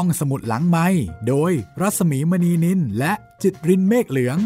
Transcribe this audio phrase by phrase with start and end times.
[0.00, 0.86] ห้องสมุดหลังไม้
[1.28, 4.38] โดยรัสมีมณีนินและจิตรินเมฆเหลือง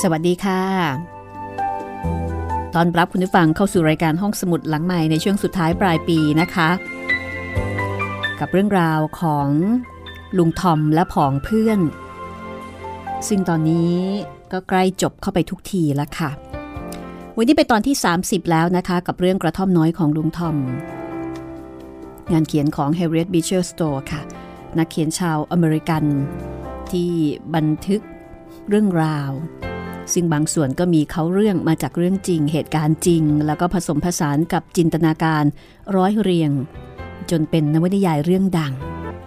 [0.00, 0.62] สวัสดีค่ะ
[2.74, 6.68] ตอนรับคุณผู้ฟังเข้าสู่รายการห้องสมุดหลังใหม่ในช่วงสุดท้ายปลายปีนะคะ
[8.40, 9.48] กับเรื่องราวของ
[10.38, 11.80] ลุงทอมและผองเพื่อน
[13.28, 13.94] ซึ่งตอนนี้
[14.52, 16.30] ก็ใกล้จบเข้าไปทุกทีแล้วค่ะ
[17.36, 20.56] วันนี้เป็นตอนที่ 30 แล้วนะคะ กับเรื่องกระท่อมน้อยของลุงทอม
[22.32, 24.22] งานเขียนของ Harriet Beecher Stowe ค่ะ
[24.78, 26.04] นักเขียนชาวอเมริกัน
[26.90, 27.10] ที่
[27.54, 28.02] บันทึก
[28.68, 29.30] เรื่องราว
[30.12, 35.44] ซึ่งบางส่วนก็มีเขาเรื่องมาจากเรื่องจริง เหตุการณ์จริง แล้วก็ผสมผสานกับจินตนาการ
[35.96, 36.50] ร้อยเรียง
[37.30, 38.72] จนเป็นนวนิยายเรื่องดัง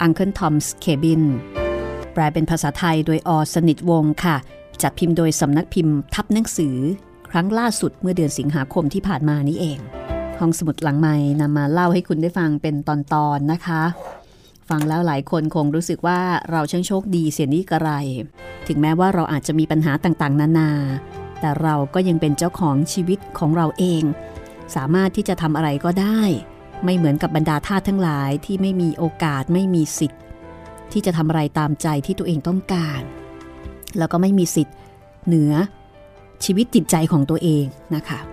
[0.06, 1.24] Uncle Tom's Cabin
[2.14, 4.36] แปลเป็นภาษาไทยโดยอสนิทวงศ์ค่ะ
[4.82, 6.76] จัดพิมพ์โดยสำนักพิมพ์ทับหนังสือ
[7.30, 9.80] ครั้งล่าสุดเมื่อเดือนสิงหาคมที่ผ่านมานี้เอง
[10.40, 13.84] ห้องสมุดหลังใหม่นำมาเล่าให้คุณได้ฟังเป็นตอนๆนนะคะ
[14.70, 16.20] ฟังแล้วหลายคนคงรู้สึกว่า
[16.52, 17.92] เราช่างโชคดีเสียนี่กระไร
[18.68, 20.72] ถึงแม้ว่าเราอาจจะมีปัญหาต่างๆ นานา
[21.40, 24.04] แต่เราก็ยังเป็นเจ้าของชีวิตของเราเอง
[24.76, 26.22] สามารถที่จะทำอะไรก็ได้
[26.84, 30.22] ไม่เหมือนกับบรรดาทาสทั้งหลายที่ไม่มีโอกาสไม่มีสิทธิ์
[30.92, 33.02] ที่จะทำอะไรตามใจที่ตัวเองต้องการ
[33.98, 34.76] แล้วก็ไม่มีสิทธิ์
[35.28, 35.54] เหนือ
[36.46, 38.33] ชีวิตจิตใจของตัวเองนะคะ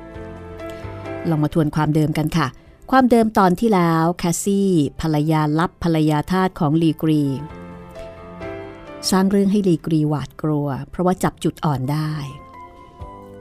[1.28, 2.46] ลองมาทวนความเดิมกันค่ะ
[2.90, 7.22] ความเดิมตอนที่แล้วแคสซี่ภรรยาลับภรรยาทาสของลีกรี
[9.10, 12.12] สร้างเรื่องให้ลีกรีหวาดกลัว เพราะว่าจับจุดอ่อนได้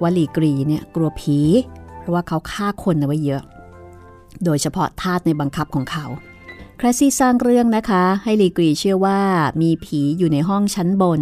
[0.02, 1.40] ว่าลีกรีเนี่ยกลัวผี
[2.00, 3.44] เพราะว่าเขาฆ่าคนเอาไว้เยอะ
[4.44, 6.06] โดยเฉพาะทาสในบังคับของเขา
[6.78, 9.20] แคสซี่สร้างเรื่องนะคะ ให้ลีกรีเชื่อว่า
[9.62, 11.22] มีผีอยู่ในห้องชั้นบน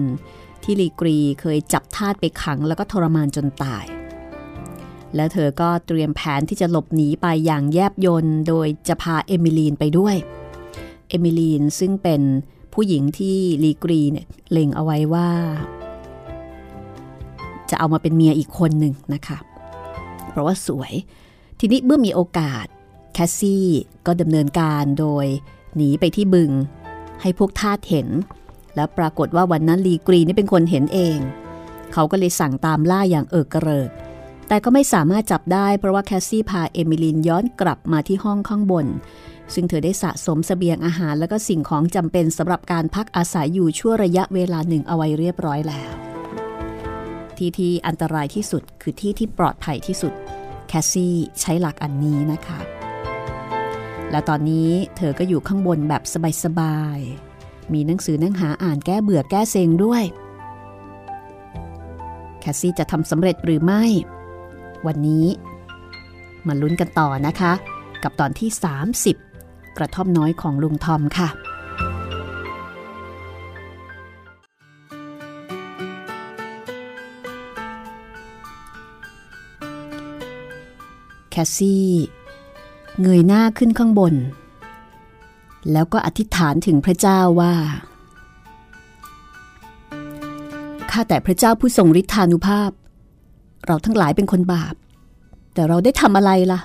[0.64, 3.97] ที่ลีกรีเคยจับทาสไปขังแล้วก็ทรมานจนตาย
[5.16, 10.16] แล้วเธอก็เตรียมแผนที่จะหลบหนีไปอย่างแยบยลโดยจะพาเอมิลีนไปด้วย
[11.10, 12.22] เอมิลีนซึ่งเป็น
[12.74, 15.30] ผู้หญิงที่ลีกรีเนี่ยเล็งเอาไว้ว่า
[17.70, 19.38] จะเอามาเป็นเมียอีกคนหนึ่งนะคะ
[20.30, 20.94] เพราะว่าสวย
[21.60, 22.66] ทีนี้เมื่อมีโอกาส
[23.14, 23.68] แคสซี่
[24.06, 25.26] ก็ดำเนินการโดย
[25.76, 26.52] หนีไปที่บึง
[27.22, 28.08] ให้พวกทาสเห็น
[28.76, 31.18] แล้วปรากฏว่าวันนั้นลีกรีนี่เป็นคนเห็นเอง
[31.94, 33.90] เขาก็เลยสั่งตามล่าอย่างเอิกกระเริก
[34.48, 38.88] แต่ก็ไม่สามารถจับได้เพราะว่าแคสซี่พาเอมิลินย้อนกลับมาที่ห้องข้างบน
[39.54, 45.92] ซึ่งเธอได้สะสมเสบียงอาหารและก็สิ่งของจำเป็นสำหรับการพักอาศัยอยู่ชั่วระยะเวลาหนึ่งเอาไว้เรียบร้อยแล้ว
[47.38, 50.14] ที่ที่อันตรายที่สุดคือที่ที่ปลอดภัยที่สุด
[50.68, 52.60] แคสซี่ใช้หลักอันนี้นะคะ
[54.12, 56.04] และตอนนี้เธอก็อยู่ข้างบนแบบ
[56.44, 60.04] สบายๆ มีหนังสือนั่งหาอ่านแก้เบื่อแก้เซ็งด้วย
[62.40, 63.84] แคสซี่จะทำสำเร็จหรือไม่
[64.88, 65.26] วันนี้
[66.48, 67.54] มาลุ้นกันต่อนะคะ
[68.04, 68.50] กับตอนที่
[69.14, 71.30] 30 กระท่อมน้อยของลุงทอมค่ะ
[81.30, 81.88] แคสซี่
[83.02, 84.14] เงยหน้าขึ้นข้างบน
[85.72, 87.54] แล้วก็อธิษฐานถึงพระเจ้าว่า
[90.92, 92.72] ข้าแต่พระเจ้าผู้ทรงฤทธานุภาพ
[93.68, 94.74] เราทั้งหลายเป็นคนบาป
[95.54, 96.60] แต่เราได้ทำอะไรล่ะ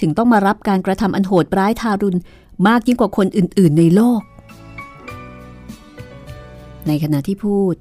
[0.00, 2.18] ถึงต้องมารับการกระทำอันโหดร้ายทารุณ
[2.66, 4.22] มากยิ่งกว่าคนอื่น ๆ ในโลก
[6.86, 7.74] ในขณะที่พูด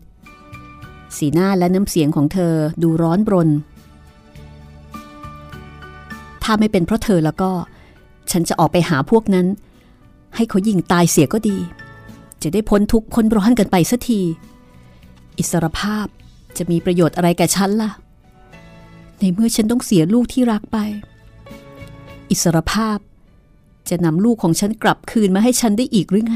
[1.18, 2.54] สีหน้าและน้ำเสียงของเธอ
[2.84, 3.50] ดูร้อนบรน
[6.44, 7.52] ถ้าไม่เป็นเพราะเธอแล้วก็
[8.32, 9.48] ฉันจะออกไปหาพวกนั้น
[10.36, 11.58] ให้เขายิงตายเสียก็ดี
[12.44, 14.22] จะได้พ้นทุกข์พ้นร้อนกันไปสักที
[15.38, 16.08] อิสรภาพ
[16.58, 17.92] จะมีประโยชน์อะไรแก่ฉันล่ะ
[19.20, 20.78] ในเมื่อฉันต้องเสียลูกที่รักไป
[22.30, 22.98] อิสรภาพ
[23.90, 26.36] จะนำลูกของฉันกลับคืนมาให้ฉันได้อีกหรือไง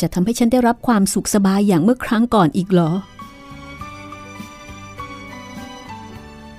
[0.00, 2.90] จะทำให้ฉันได้รับความสุขสบายอย่างเมื่อครั้งก่อนอีกเหรอ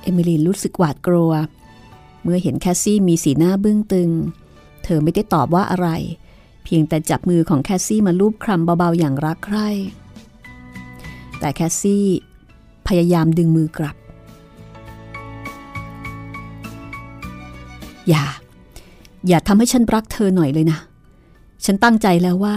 [0.02, 1.31] เอมิลีนรู้สึกหวาดกลัว
[2.24, 4.10] เมื่อเห็นแคสซี่มีสีหน้าเบึ้องตึง
[4.84, 5.89] เธอไม่ได้ตอบว่าอะไร
[6.63, 9.69] เพียงแต่จับมือของแคสซี่มาลูบคลำเบาๆอย่างรักใคร่
[11.39, 12.06] แต่แคสซี่
[12.88, 13.95] พยายามดึงมือกลับ
[18.10, 18.24] อย่า
[19.28, 20.80] อย่าทำให้ฉันรักเธอหน่อยเลยนะ
[21.66, 22.56] ฉันตั้งใจแล้วว่า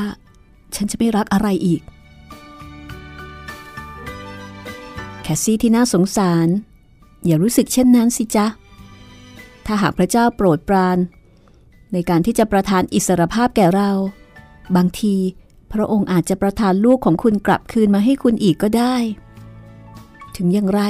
[0.75, 1.81] ฉันจะไม่รักอะไรอีก
[5.23, 6.49] แคสซี่ที่น่าสงสาร
[7.27, 8.47] อย่ารู้สึกเช่นนั้นสิจ๊ะ
[9.67, 10.99] ถ้าหากพระเจ้าโปรดปราน
[11.93, 13.91] ในการที่จะประทานอิสรภาพแก่เรา
[14.77, 15.15] บางที
[15.73, 18.94] พระองค์อาจจะประทานลูกของคุณกลับคืนมาให้คุณอีกก็ได้
[20.37, 20.83] ถึงอย่างไร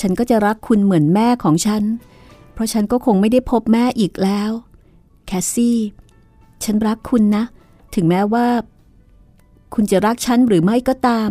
[0.00, 1.82] ฉันก็จะรักคุณเหมือนแม่ของฉัน
[2.60, 4.50] เพราะฉันก็คงไม่ได้พบแม่อีกแล้ว
[5.26, 5.78] แคสซี่
[6.64, 7.44] ฉันรักคุณนะ
[7.94, 8.46] ถึงแม้ว่า
[9.74, 11.30] คุณจะรักฉันหรือไม่ก็ตาม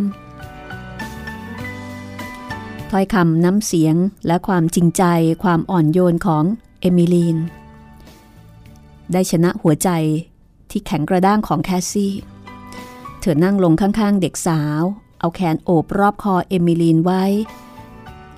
[2.90, 3.96] ถ้อยคำน้ำเสียง
[4.26, 5.02] และความจริงใจ
[5.42, 6.44] ความอ่อนโยนของ
[6.80, 7.36] เอมิลีน
[9.12, 9.90] ได้ชนะหัวใจ
[10.70, 12.12] ที่แข็งกระด้างของแคสซี่
[13.20, 14.82] เธอนั่งลงข้างๆเด็กสาว
[15.20, 17.24] เอาแขนโอบรอบคอเอมิลีนไว้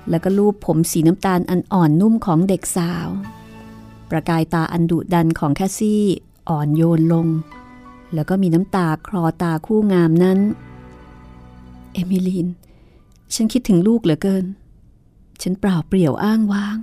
[0.09, 3.07] แล้วก็ลูบผมสีน้ำตาลอันอ่อนนุ่มของเด็กสาว
[4.09, 6.03] ประกายตาอันดุดันของแคสซี่
[6.49, 7.27] อ่อนโยนลง
[8.13, 10.39] แล้วก็มีน้ำตาคลอตาคู่งามนั้น
[11.93, 12.47] เอมิลีน
[13.33, 14.45] ฉันคิดถึงลูกเหลือเกิน
[15.41, 16.77] ฉันเปล่าเปลี่ยวอ้างว้าง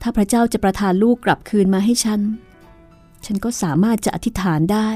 [0.00, 2.20] ถ้าพระเจ้าจะประทานลูกกลับคืนมาให้ฉัน
[3.24, 4.88] ฉันก็สามารถจะอธิษฐานได้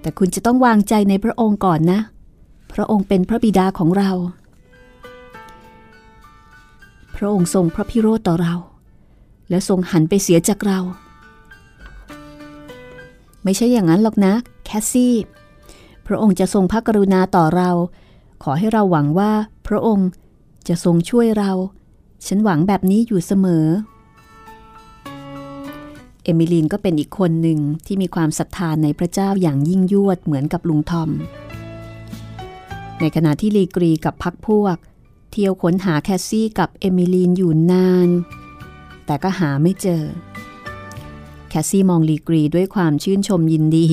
[0.00, 2.00] แต่คุณจะต้องวางใจในพระองค์ก่อนนะ
[2.72, 4.10] พระองค์เป็นพระบิดาของเรา
[7.22, 8.54] ระองค์ทรงพระพิโรธต่อเรา
[9.50, 10.80] และทรงหันไปเสียจากเรา
[13.44, 14.34] ไม่ใช่อย่างนั้นหรอกนะ
[14.64, 15.14] แคสซี่
[16.06, 17.70] พระองค์จะทรงพระกรุณาต่อเรา
[18.42, 19.32] ขอให้เราหวังว่า
[19.66, 20.08] พระองค์
[20.68, 21.52] จะทรงช่วยเรา
[22.26, 23.66] ฉันหวังแบบนี้อยู่เสมอ
[26.22, 31.10] เอมิลีนก็เป็นอีกคนหนึ่งที่มีความศรัทธาในพระเจ้าอย่างยิ่งยวดเหมือนกับลุงทอม
[33.00, 34.76] ในขณะที่ลีกรีกับพรรคพวก
[35.32, 38.08] เที่ยวค้นหาแคสซี่กับเอมิลีนอยู่นาน
[39.06, 40.02] แต่ก็หาไม่เจอ
[41.48, 43.86] แคสซี่มองลีกรีด้วยความชื่นชมยินดี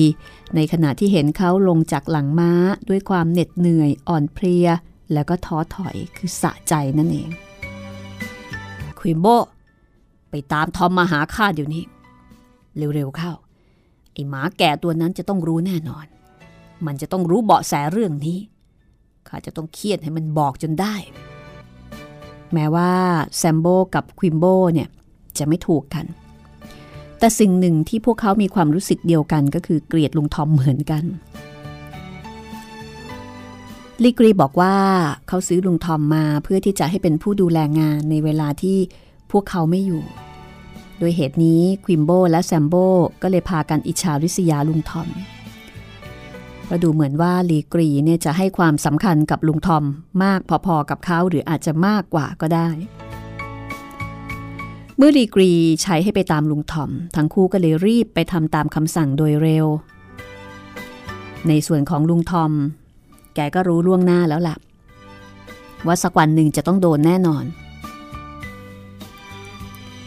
[0.54, 2.52] ในขณะที่เห็นเขาลงจากหลังม้า
[2.88, 4.68] ด้วยความเหน็ดเหนื่อยอ่อนเพลีย
[5.12, 7.30] แล้วก็ท้อถอยคือสะใจนั่นเอง
[8.98, 9.26] ควิมโบ
[10.30, 11.84] ไปตามทอมมาหาข้าเดี๋ยวนี้
[12.94, 13.32] เร็วๆเข้า
[14.12, 16.06] ไอ้หมาแก่ตัวนั้นจะต้องรู้แน่นอน
[16.86, 18.38] มันจะต้องรู้เบาะแสเรื่องนี้
[19.28, 20.94] ข้าจะต้องเครียดให้มันบอกจนได้
[22.54, 22.92] แม้ว่า
[23.38, 24.88] แซมโบกับควิมโบเนี่ย
[25.38, 26.04] จะไม่ถูกกัน
[27.18, 31.04] แต่สิ่งหนึ่งที่พวกเขามีความรู้สึกเดียวกันก็คือเกลียดลุงทอมเหมือนกัน
[34.04, 34.76] ลิกรีบอกว่า
[35.28, 38.78] เขาซื้อลุงทอมมาเพื่อที่จะให้เป็นผู้ดูแลงานในเวลาที่
[39.30, 40.02] พวกเขาไม่อยู่
[40.98, 42.74] โดยเหตุนี้ควิมโบและแซมโบ
[43.22, 45.08] ก็เลยพากันอิจฉาริษยาลุงทอม
[45.39, 49.84] เพราะดูเหมือนว่าลีกรีเนี่ยจะให้ความสำคัญกับลุงทอม
[50.24, 52.68] มากพอๆกับเขาหรืออาจจะมากกว่าก็ได้
[54.96, 55.50] เมื่อดีกรี
[55.82, 59.66] ใช้ให้ไปตามลุงทอม ทั้งคู่ก็เลยรีบไปทำตามคำสั่งโดยเร็ว
[61.48, 62.52] ในส่วนของลุงทอม
[63.34, 64.56] แกก็รู้ล่วงหน้าแล้วล่ะ
[65.86, 67.44] ว่าสักวันหนึ่งจะต้องโดนแน่นอน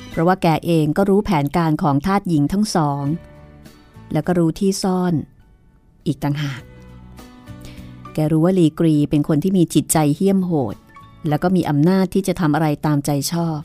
[0.10, 3.04] เพราะว่าแกเองก็รู้แผนการของทาสหญิงทั้งสอง
[4.14, 5.14] แล้วก็รู้ที่ซ่อน
[6.06, 6.62] อีกต่างหาก
[8.14, 10.76] แกรู้ว่าลีกรีเป็นคนที่มีจิตใจเหี้ยมโหด
[11.30, 13.60] แล้วก็มีอำนาจที่จะทำอะไรตามใจชอบ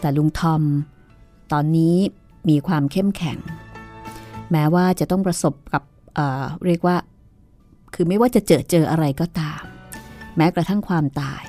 [0.00, 0.62] แต่ลุงทอม
[1.52, 1.96] ตอนนี้
[2.48, 3.38] มีความเข้มแข็ง
[4.50, 5.82] แม้ว่าจะต้องประสบกับ
[6.14, 6.96] เเรียกว่า
[7.94, 9.62] คือไม่ว่าจะเจอเจออะไรก็ตาม
[10.36, 11.42] แม้กระทั่งความตาย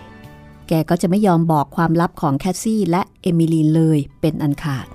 [0.67, 4.87] แกก็จะไม่ยอมบอกความลับของแคสซี่และเอมิลีนเลยเป็นอันขาด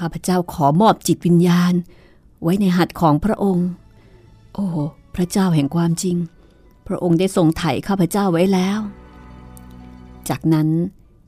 [0.00, 1.74] ข้าพเจ้าขอมอบจิตวิญญาณ
[2.42, 3.68] ไว้ในหัตถ์ของพระองค์
[4.54, 4.66] โอ้
[5.14, 6.16] พระเจ้าแห่งความจริง
[6.86, 8.78] พระองค์ได้ทรงไถ่ข้าพเจ้าไว้แล้ว
[10.28, 10.68] จากนั้น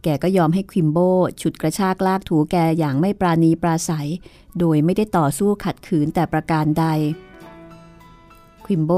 [0.02, 0.99] แกก็ยอมให้ควิมโบ
[1.41, 4.09] ฉุดกระชากลากถูแกอย่างไม่ปราณีปราศัย
[4.59, 6.85] โดยไม่ได้ต่อสู้ขัดขืนแต่ประการใด
[8.64, 8.93] ควิมโบ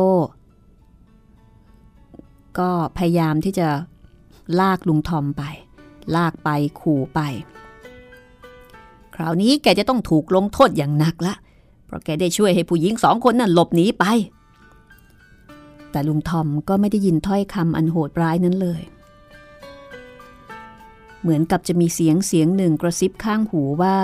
[2.58, 3.68] ก็พยายามที่จะ
[4.60, 5.42] ลากลุงทอมไป
[6.16, 6.48] ลากไป
[6.80, 7.20] ขู่ไป
[9.14, 11.34] คราวนี้แกจะต้องถูกลงโทษอย่างหนักละ
[11.86, 14.04] เพราะแกได้ช่วยให้ผู้หญิงสองคนนั้นหลบหนีไป
[15.90, 18.82] แต่ลุงทอมก็ไม่ได้ยินถ้อยคำอันโหดร้ายนั้นเลย
[21.22, 23.96] เหมือนกับจะมีเสียงเสียงหนึ่งกระซิบข้างหูว่า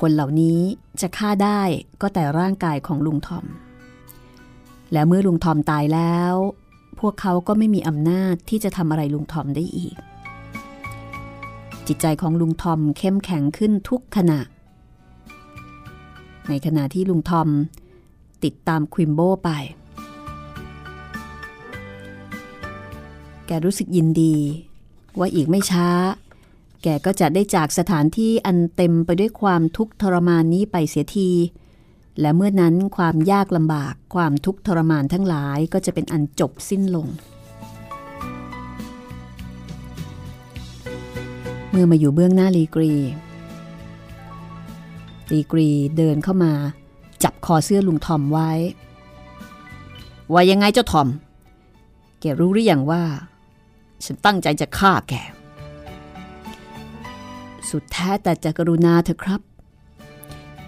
[0.00, 0.60] คนเหล่านี้
[1.00, 1.60] จะฆ่าได้
[2.00, 3.44] ก็แต่ร่างกายของลุงทอม
[4.92, 6.34] และเมื่อลุงทอมตายแล้ว
[7.00, 9.96] พวกเขาก็ไม่มีอำนาจที่จะทำอะไรลุงทอมได้อีก
[11.92, 14.40] จิตใจของลุงทอมเข้มแข็งขึ้นทุกขณะ
[16.48, 17.48] ในขณะที่ลุงทอม
[18.44, 19.50] ติดตามควิมโบไป
[23.46, 24.34] แกรู้สึกยินดี
[25.18, 25.88] ว่าอีกไม่ช้า
[26.82, 31.30] แกก็จะได้จากสถานที่อันเต็มไปด้วยความทุกข์ทรมานนี้ไปเสียที
[32.20, 37.08] และเมื่อนั้นความยากลำบากความทุกข์ทรมานทั้งหลายก็จะเป็นอันจบสิ้นลง
[41.70, 42.92] เมื่อมาอยู่เบื้องหน้าลีกรี
[45.30, 46.52] ลีกรีเดินเข้ามา
[47.22, 48.50] จับคอเสื้อลุงทอมไว้
[50.32, 51.08] ว่ายังไงเจ้าทอม
[52.20, 53.02] แกรู้หรืออยังว่า
[54.04, 55.14] ฉันตั้งใจจะฆ่าแก
[57.68, 59.40] สุดแท้แต่จะกรุณาเถอะครับ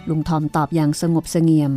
[0.09, 1.73] ลุงทอมตอบอย่างสงบเสงี่ยม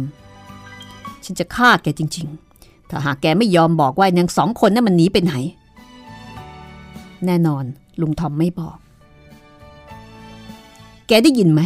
[1.25, 2.27] ฉันจะฆ่าแกจริง
[2.59, 5.33] ๆ ถ้าหากแกไม่ยอมบอกว่านางสองคนนั้นมันหนีไปไหน
[7.25, 7.63] แน่นอน
[8.01, 8.77] ลุงทอมไม่บอก
[11.07, 11.61] แกได้ยินไหม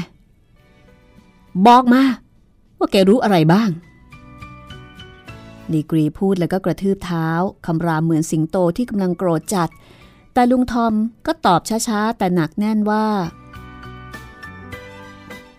[1.67, 2.01] บอกมา
[2.77, 3.69] ว่าแกรู้อะไรบ้าง
[5.73, 7.27] ดีกรีพูดแล้วก็กระทืบเท้า
[7.65, 9.69] คำรามเหมือนสิงโตที่กำลังโกรธจัด
[10.33, 10.93] แต่ลุงทอม
[11.25, 13.05] ก็ตอบช้าๆ แต่หนักแน่นว่า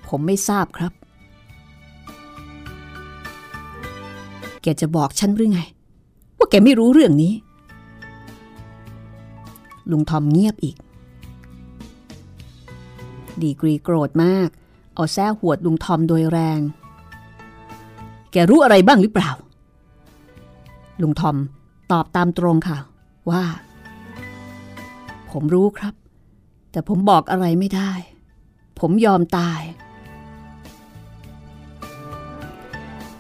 [0.09, 0.93] ผมไม่ทราบครับ
[4.63, 5.61] แกจะบอกฉันหรือไง
[6.37, 7.33] ว่าแกไม่รู้เรื่องนี้
[9.91, 10.77] ลุงทอมเงียบอีก
[13.43, 14.49] ดีกรีโกรธมาก
[14.95, 16.61] เอาแส้หวดลุงทอมโดยแรง
[18.33, 19.31] แกรู้อะไรบ้างหรือเปล่า
[21.03, 21.37] ลุงทอม
[21.93, 22.79] ตอบตามตรงค่ะ
[23.31, 23.45] ว่า
[25.31, 25.95] ผมรู้ครับ
[26.71, 27.93] แต่ผมบอกอะไรไม่ได้
[28.79, 29.61] ผมยอมตาย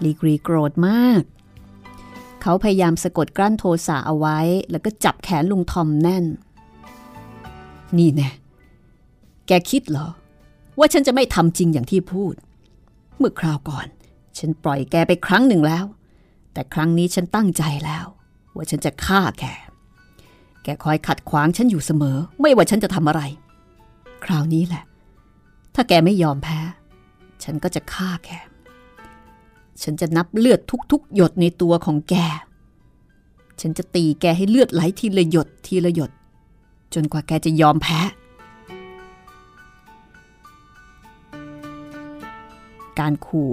[0.05, 1.23] ลีกรีโกรธมาก
[2.43, 4.39] เขาพยายามสะกดกลั้นโทสะเอาไว้
[4.71, 6.25] แล้วก็จับแขนลุงทอมแน่น
[7.97, 8.31] นี่แน่
[9.51, 10.09] แกคิดเหรอ
[10.79, 12.35] ว่าฉันจะไม่ทำจริงอย่างที่พูด
[13.19, 13.87] เมื่อคราวก่อน
[14.39, 15.85] ฉันปล่อยแกไปครั้งหนึ่งแล้ว
[16.53, 18.07] แต่ครั้งนี้ฉันตั้งใจแล้ว
[18.55, 19.45] ว่าฉันจะฆ่าแก
[20.63, 23.23] แกคอยขัดขวางฉันอยู่เสมอ ไม่ว่าฉันจะทำอะไร
[24.25, 24.85] คราวนี้แหละ
[25.75, 26.59] ถ้าแกไม่ยอมแพ้
[27.45, 28.31] ฉันก็จะฆ่าแก
[29.83, 30.61] ฉันจะนับเลือด
[30.93, 32.15] ทุกๆ หยดในตัวของแก
[33.61, 36.11] ฉันจะตีแกให้เลือดไหลทีละหยดทีละหยด
[36.95, 38.01] จนกว่าแกจะยอมแพ้
[43.01, 43.53] การขู่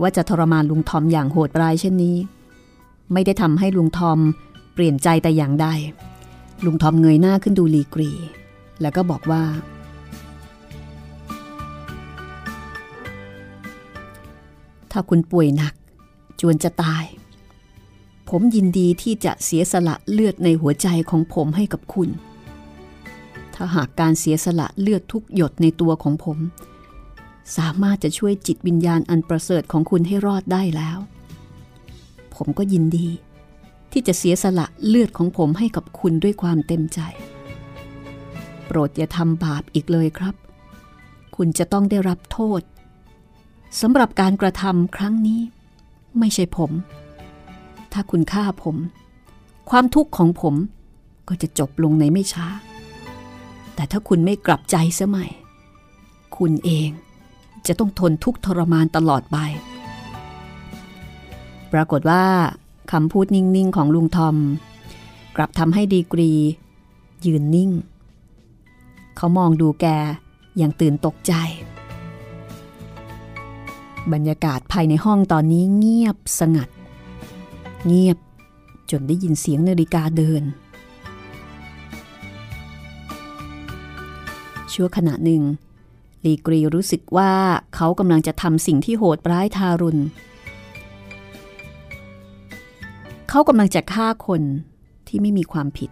[0.00, 2.16] ว่าจะทรมานลุงทอมอย่างโหดร้ายเช่นนี้
[3.12, 4.18] ไม่ได้ทำให้ลุงทอม
[4.74, 5.66] เปลี่ยนใจแต่อย่างใด
[6.64, 8.10] ลุงทอมเงยหน้าขึ้นดูลีกรี
[8.80, 9.42] แล้วก็บอกว่า
[14.90, 15.74] ถ้าคุณป่วยหนัก
[16.40, 17.04] จวนจะตาย
[18.28, 22.08] ผมยินดีที่จะเสียสละเลือดในหัวใจของผมให้กับคุณ
[23.54, 26.38] ถ้าหากการเสียสละเลือดทุกหยดในตัวของผม
[27.56, 30.98] สามารถจะช่วยจิตวิญญาณอันประเสริฐของคุณให้รอดได้แล้ว
[32.34, 33.08] ผมก็ยินดี
[33.92, 37.00] ที่จะเสียสละเลือดของผมให้กับคุณด้วยความเต็มใจ
[38.66, 40.34] โปรดอย่าทำบาปอีกเลยครับ
[41.36, 42.60] คุณจะต้องได้รับโทษ
[43.80, 45.40] สำหรับการกระทำครั้งนี้
[46.18, 46.70] ไม่ใช่ผม
[47.92, 48.76] ถ้าคุณฆ่าผม
[49.70, 50.54] ความทุกข์ของผม
[51.28, 52.46] ก็จะจบลงในไม่ช้า
[53.74, 55.26] แต่ถ้าคุณไม่กลับใจเสียใหม่
[56.36, 56.90] คุณเอง
[57.68, 59.38] จะต้องทนทุกข์ทรมานตลอดไป
[61.72, 62.24] ปรากฏว่า
[62.92, 64.36] คำพูดนิ่งๆของลุงทอม
[65.36, 66.32] กลับทำให้ดีกรี
[67.26, 67.70] ยืนนิ่ง
[69.16, 69.86] เขามองดูแก
[70.56, 71.32] อย่างตื่นตกใจ
[74.12, 76.68] บรรยากาศภายในห้องตอนนี้เงียบสงัด
[77.86, 78.18] เงียบ
[78.90, 80.42] จนได้ยินเสียงนาฬิกาเดิน
[84.72, 85.42] ชั่วขณะหนึ่ง
[86.24, 87.32] ลีกรีรู้สึกว่า
[87.74, 90.02] เขากำลังจะทำสิ่งที่โหดร้ายทารุณ
[93.28, 94.42] เขากำลังจะฆ่าคน
[95.08, 95.90] ที่ไม่มีความผิด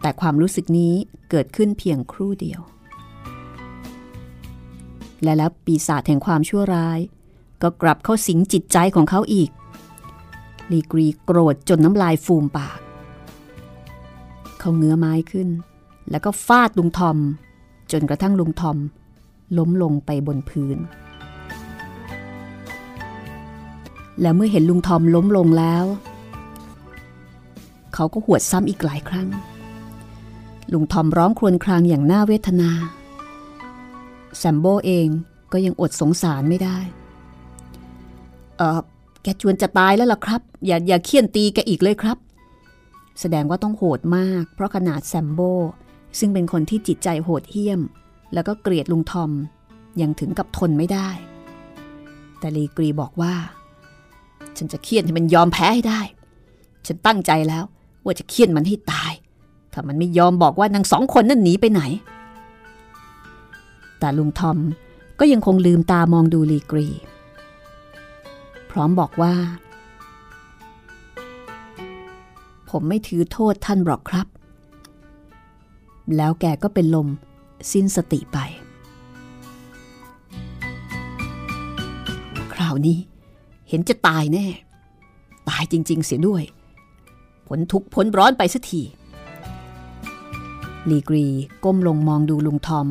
[0.00, 0.94] แต่ความรู้สึกนี้
[1.30, 2.60] เกิดขึ้นเพียงครู่เดียว
[5.22, 6.98] และแล้วปีศาจแห่งความชั่วร้าย
[7.62, 9.50] ก็กลับเข้าสิงจิตใจของเขาอีก
[10.72, 12.78] ลีกรีโกรธจนน้ำลายฟูมปาก
[14.58, 15.48] เขาเงื้อไม้ขึ้น
[16.10, 17.18] แล้วก็ฟาดลุงทอม
[17.92, 18.78] จนกระทั่งลุงทอม
[19.58, 20.78] ล้มลงไปบนพื้น
[24.22, 25.84] แล้วเมื่อเห็นลุงทอมล้มลงแล้ว
[27.94, 29.28] เขาก็หวดซ้ำอีกหลายครั้ง
[30.72, 32.70] ลุงทอมร้องครวญครางอย่างน่าเวทนา
[34.38, 35.08] แซมโบเอง
[35.52, 36.78] ก็ยังอดสงสารไม่ได้
[38.56, 38.80] เออ
[39.22, 42.18] แกจวนจะตายแล้วล่ะครับ อย่าอย่าเคี่ยนตีแกอีกเลยครับ
[43.20, 45.40] แสดงว่าต้องโหดมาก เพราะขนาดแซมโบ
[46.18, 47.80] ซึ่งเป็นคนที่จิตใจโหดเหี้ยม
[48.34, 49.30] แล้วก็เกลียดลุงทอม
[50.00, 51.08] ยังถึงกับทนไม่ได้
[52.38, 53.34] แต่ลีกรีบอกว่า
[54.56, 56.00] ฉันจะเคี่ยนให้มันยอมแพ้ให้ได้
[56.86, 57.64] ฉันตั้งใจแล้ว
[58.04, 59.12] ว่าจะเคี่ยนมันให้ตาย
[59.72, 61.82] ถ้ามันไม่ยอมบอกว่านางสองคนนั่นหนีไปไหน
[63.98, 64.58] แต่ลุงทอม
[65.20, 66.88] ก็ยังคงลืมตามองดูลีกรี
[68.70, 69.34] พร้อมบอกว่า
[72.70, 74.26] ผมไม่ถือโทษท่านหรอกครับ
[76.16, 77.08] แล้วแกก็เป็นลม
[77.72, 78.38] สิ้นสติไป
[82.52, 82.98] คราวนี้
[83.68, 84.46] เห็นจะตายแน่
[85.48, 86.42] ตายจริง ๆ เสียด้วย
[87.46, 88.82] ผลทุกพ้นร้อนไปสักที
[90.90, 91.26] ลีกรี
[91.64, 92.88] ก้มลงมองดูลุงทอม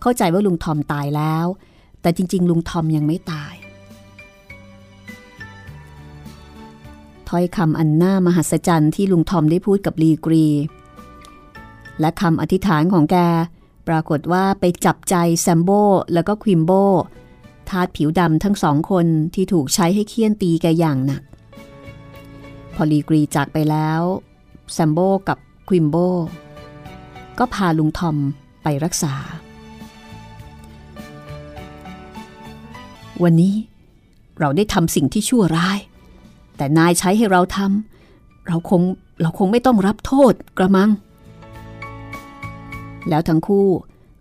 [0.00, 1.46] เข้าใจว่าลุงทอมตายแล้ว
[2.00, 3.54] แต่จริง ๆ ลุงทอมยังไม่ตาย
[7.28, 10.46] ถ้อยคำอันน่ามหัศจรรย์ที่ลุงทอมได้พูดกับลีกรี
[12.00, 13.16] และคำอธิษฐานของแก
[13.88, 15.70] ปรากฏว่าไปจับใจแซมโบ
[16.14, 16.72] แล้วก็ควิมโบ
[17.70, 21.22] ทาสผิวดำทั้งสองคนที่ถูกใช้ให้เคี่ยนตีแกอย่างหนัก
[22.74, 24.00] พอลีกรีจากไปแล้ว
[24.72, 25.38] แซมโบกับ
[25.68, 25.96] ควิมโบ
[27.38, 28.16] ก็พาลุงทอม
[28.62, 29.14] ไปรักษา
[33.22, 33.54] วันนี้
[34.40, 35.78] เราได้ทำสิ่งที่ชั่วร้าย
[36.56, 38.82] แต่นายใช้ให้เราทำเราคง
[39.20, 40.90] เราคงไม่ต้องรับโทษกระมัง
[43.08, 43.68] แล้วทั้งคู่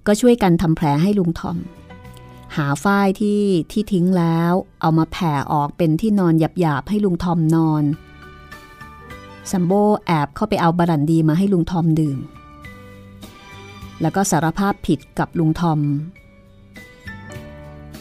[0.07, 1.57] ก็ช่วยกันทำแผลให้ลุงทอม
[2.55, 7.83] หาฝ้ายที่ที่ทิ้งแล้ว เอามาแผ่ออกเป็นที่นอนหยาบๆให้ลุงทอมนอน
[9.51, 9.71] ซัมโบ
[10.05, 12.17] แอบเข้าไปเอาบารันดีมาให้ลุงทอมดื่ม
[14.01, 15.79] แล้วก็สารภาพผิดกับลุงทอม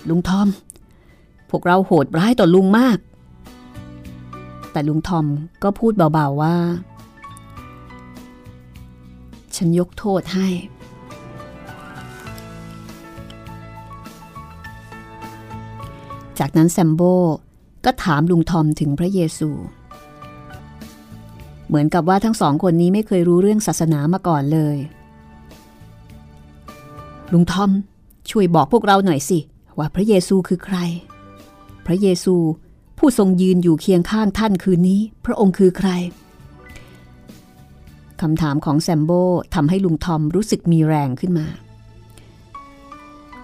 [0.09, 0.49] ลุงทอม
[1.51, 2.99] พวกเราโหดร้ายต่อลุงมาก
[4.73, 5.27] แต่ลุงทอม
[5.63, 6.57] ก็พูดเบาๆว่า
[9.59, 10.49] ฉันยกโทษให้
[16.39, 17.03] จากนั้นแซมโบ
[17.85, 19.51] ก็ถามลุงทอมถึงพระเยซู
[21.69, 24.77] เหมือนกับว่าทั้งสองคนนี้ไม่เคยรู้เรื่องศาสนามาก่อนเลย
[27.33, 27.71] ลุงทอม
[28.31, 29.39] ช่วยบอกพวกเราหน่อยสิ
[29.79, 30.77] ว่าพระเยซูคือใคร
[31.87, 32.35] พระเยซู
[32.99, 35.91] ผู้ทรงยืนอยู่เคียงข้างท่านคืนนี้ พระองค์คือใคร
[38.23, 39.13] คำถามของแซมโบ
[39.55, 41.47] ทำให้ลุงทอมรู้สึกมีแรงขึ้นมา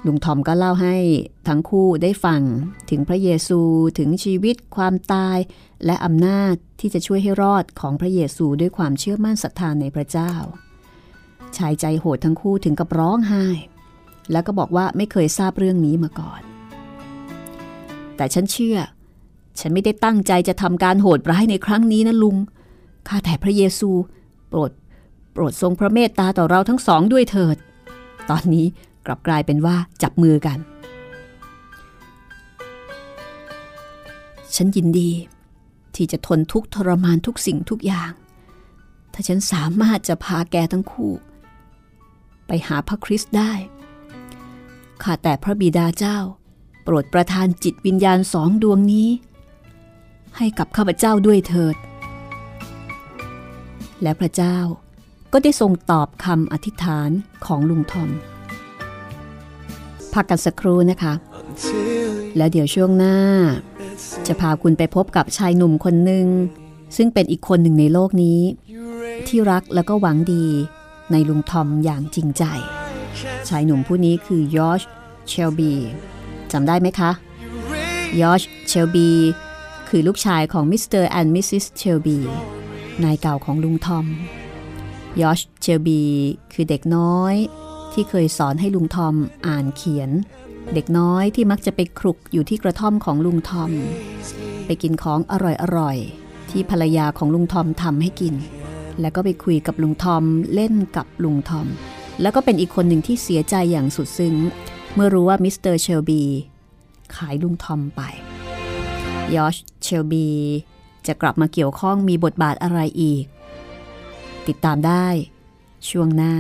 [0.06, 0.96] ลุงทอมก็เล่าให้
[1.48, 2.40] ทั้งคู่ได้ฟัง
[2.90, 3.60] ถึงพระเยซู
[3.98, 5.38] ถึงชีวิตความตาย
[5.84, 10.32] และอำนาจที่จะช่วยให้รอดของพระเยซูด้วยความเชื่อมั่นศรัทธานในพระเจ้า
[11.56, 13.44] ชายใจโหดทั้งคู่ถึงกับร้องไห้
[14.32, 16.40] แล้วก็บอกว่าไม่เคยทราบเรื่องนี้มาก่อน
[18.16, 18.78] แต่ฉันเชื่อ
[19.60, 22.36] ฉันไม่ได้ตั้งใจจะทำการโหดร้ายในครั้งนี้นะลุง
[23.08, 23.90] ข้าแต่พระเยซู
[24.54, 24.72] ปรด
[25.32, 27.56] โปรดทรงพระเมตตาต่อเราทั้งสองด้วยเถิด
[28.30, 28.66] ตอนนี้
[29.06, 30.58] กลับกลายเป็นว่าจับมือกัน
[34.54, 35.10] ฉันยินดี
[35.94, 38.12] ที่จะทนทุกทรมานทุกสิ่งทุกอย่าง
[39.12, 41.12] ถ้าฉันสามารถจะพาแกทั้งคู่
[42.46, 43.52] ไปหาพระคริสต์ได้
[45.02, 46.18] ข้าแต่พระบิดาเจ้า
[46.82, 49.08] โปรดประทานจิตวิญญาณสองดวงนี้
[50.36, 51.76] ให้กับข้าพเจ้าด้วยเถิด
[54.02, 54.56] และพระเจ้า
[55.32, 57.10] ก็ได้ทรงตอบคำอธิษฐาน
[57.46, 58.10] ของลุงทอม
[60.12, 61.14] พักกันสักครู่นะคะ
[62.36, 63.16] แล้วเดี๋ยวช่วงหน้า
[64.26, 66.26] จะพาคุณไปพบกับชายหนุ่มคนหนึ่ง
[66.96, 68.40] ซึ่งเป็นอีกคนหนึ่งในโลกนี้
[69.28, 70.46] ที่รักแล้วก็หวังดี
[71.12, 72.44] ในลุงทอมอย่างจริงใจ
[73.48, 74.82] ชายหนุ่มผู้นี้คือยอช
[75.28, 75.72] เชลบี
[76.52, 77.10] จำได้ไหมคะ
[78.20, 79.08] ยอชเชลบี
[79.88, 81.04] คือลูกชายของ Mr.
[81.04, 81.64] and Mrs.
[81.76, 82.18] เชลบี
[83.02, 84.06] นายเก่าของลุงทอม
[85.20, 86.02] ยอชเชลบี
[86.52, 87.34] คือเด็กน้อย
[87.92, 89.14] ที่เคยสอนให้ลุงทอม
[89.46, 90.10] อ่านเขียน
[90.74, 93.70] เด็กน้อยที่มักจะไปคลุกอยู่ที่กระท่อมของลุงทอม
[94.66, 95.34] ไปกินของอ
[95.78, 98.34] ร่อยๆที่ภรรยาของลุงทอมทำให้กิน
[99.00, 101.66] แล้วก็ไปคุยกับลุงทอมเล่นกับลุงทอม
[102.20, 104.34] แล้วก็เป็นอีกคนหนึ่งที่เสียใจอย่างสุดซึ้ง
[104.94, 106.22] เมื่อรู้ว่ามิสเตอร์เชลบี
[107.16, 108.02] ขายลุงทอมไป
[109.34, 110.28] ยอชเชลบี
[111.06, 113.24] จะกลับมาเกี่ยวข้องมีบทบาทอะไรอีก
[114.46, 115.06] ติดตามได้
[115.88, 116.34] ช่วงหน้า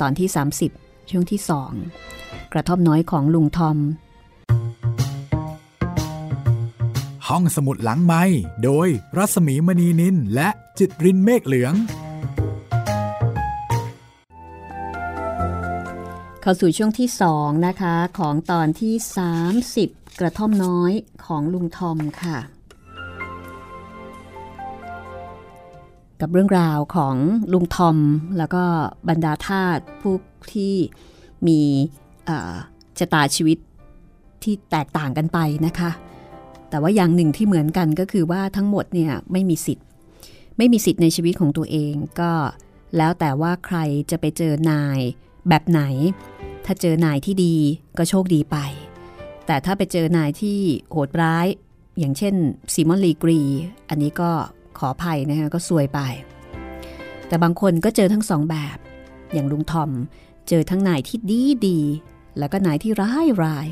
[0.00, 0.28] ตอนที่
[0.70, 1.40] 30 ช่วงที่
[1.94, 3.78] 2กระท่อมน้อยของลุงทอม
[7.28, 8.22] ห้องสมุดหลังไม้
[8.64, 11.74] โดยรัศมีมณีนินและจิตรินเมฆเหลือง
[16.40, 18.94] เข้าสู่ช่วงที่2นะคะ ของตอนที่
[19.58, 20.92] 30 กระท่อมน้อย
[21.26, 22.38] ของลุงทอมค่ะ
[26.20, 27.14] กับเรื่องราวของ
[27.52, 27.98] ลุงทอม
[28.38, 28.62] แล้วก็
[29.08, 30.14] บรรดาทาสผู้
[30.54, 30.74] ที่
[31.46, 31.60] มี
[32.98, 33.58] ชะตาชีวิต
[34.42, 35.90] ที่แตกต่างกันไปนะคะ
[36.70, 39.86] แต่ว่าอย่างหนึ่งที่เหมือนกันก็คือว่าทั้งหมดเนี่ยไม่มีสิทธิ์
[40.56, 42.32] ไม่มีสิทธิ์ในชีวิตของตัวเองก็
[42.96, 43.78] แล้วแต่ว่าใคร
[44.10, 44.98] จะไปเจอนาย
[45.48, 45.82] แบบไหน
[46.64, 47.54] ถ้าเจอนายที่ดี
[47.98, 48.56] ก็โชคดีไป
[49.46, 50.58] แต่ถ้าไปเจอนายที่
[50.90, 51.46] โหดร้าย
[51.98, 52.34] อย่างเช่น
[52.74, 53.40] ซีมอนลีกรี
[53.88, 54.30] อันนี้ก็
[54.78, 56.00] ขออภัยนะคะก็ซวยไป
[57.28, 58.78] แต่บางคนก็เจอทั้งสองแบบ
[59.32, 59.90] อย่างลุงทอม
[60.48, 61.80] เจอทั้งนายที่ดีดี
[62.38, 63.66] แล้วก็นายที่ร้ายร้าย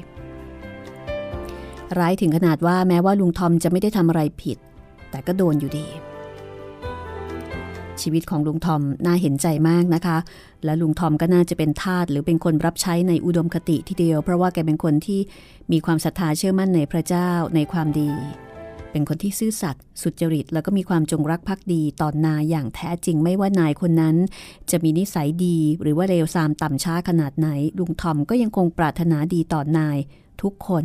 [1.98, 4.58] ร้ายถึงขนาดว่าแม้ว่าลุงทอมจะไม่ได้ทำอะไรผิด
[5.10, 5.86] แต่ก็โดนอยู่ดี
[8.02, 10.18] ชีวิตของลุงทอมน่าเห็นใจมากนะคะ
[10.64, 15.20] และลุงทอมก็น่าจะเป็นทาสหรือเป็นคนรับใช้ในอุดมคติทีเดียว เพราะว่าแกเป็นคนที่
[15.72, 18.10] มีความศรัทธาเชื่อมั่นในพระเจ้าในความดี
[18.96, 24.16] เป็นคนที่ซื่อสัตย์สุจริต แล้วก็มีความจงรักภักดีต่อนนายอย่างแท้จริงไม่ว่านายคนนั้น
[24.70, 29.98] จะมีนิสัยดีหรือว่าเลวทรามต่ำช้าขนาดไหน ลุงทอมก็ยังคงปรารถนาดีต่อนาย
[30.42, 30.84] ทุกคน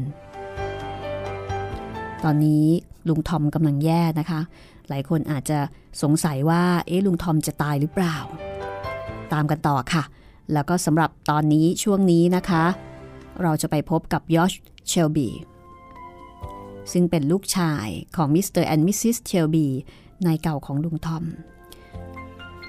[2.24, 2.66] ตอนนี้
[3.08, 4.42] ลุงทอมกำลังแย่นะคะ
[4.90, 5.60] หลายคนอาจจะ
[6.02, 8.18] สงสัยว่า เอ๊ะลุงทอมจะตายหรือเปล่า
[9.34, 10.04] ตามกันต่อค่ะ
[10.54, 12.64] แล้วก็สำหรับตอนนี้ช่วงนี้นะคะ
[13.42, 14.54] เราจะไปพบกับยอช
[14.88, 15.30] เชลบี
[16.92, 18.64] ซึ่งเป็นลูกชายของ Mr.
[18.64, 19.18] and Mrs.
[19.26, 19.68] เชลบี
[20.26, 21.24] นายเก่าของลุงทอม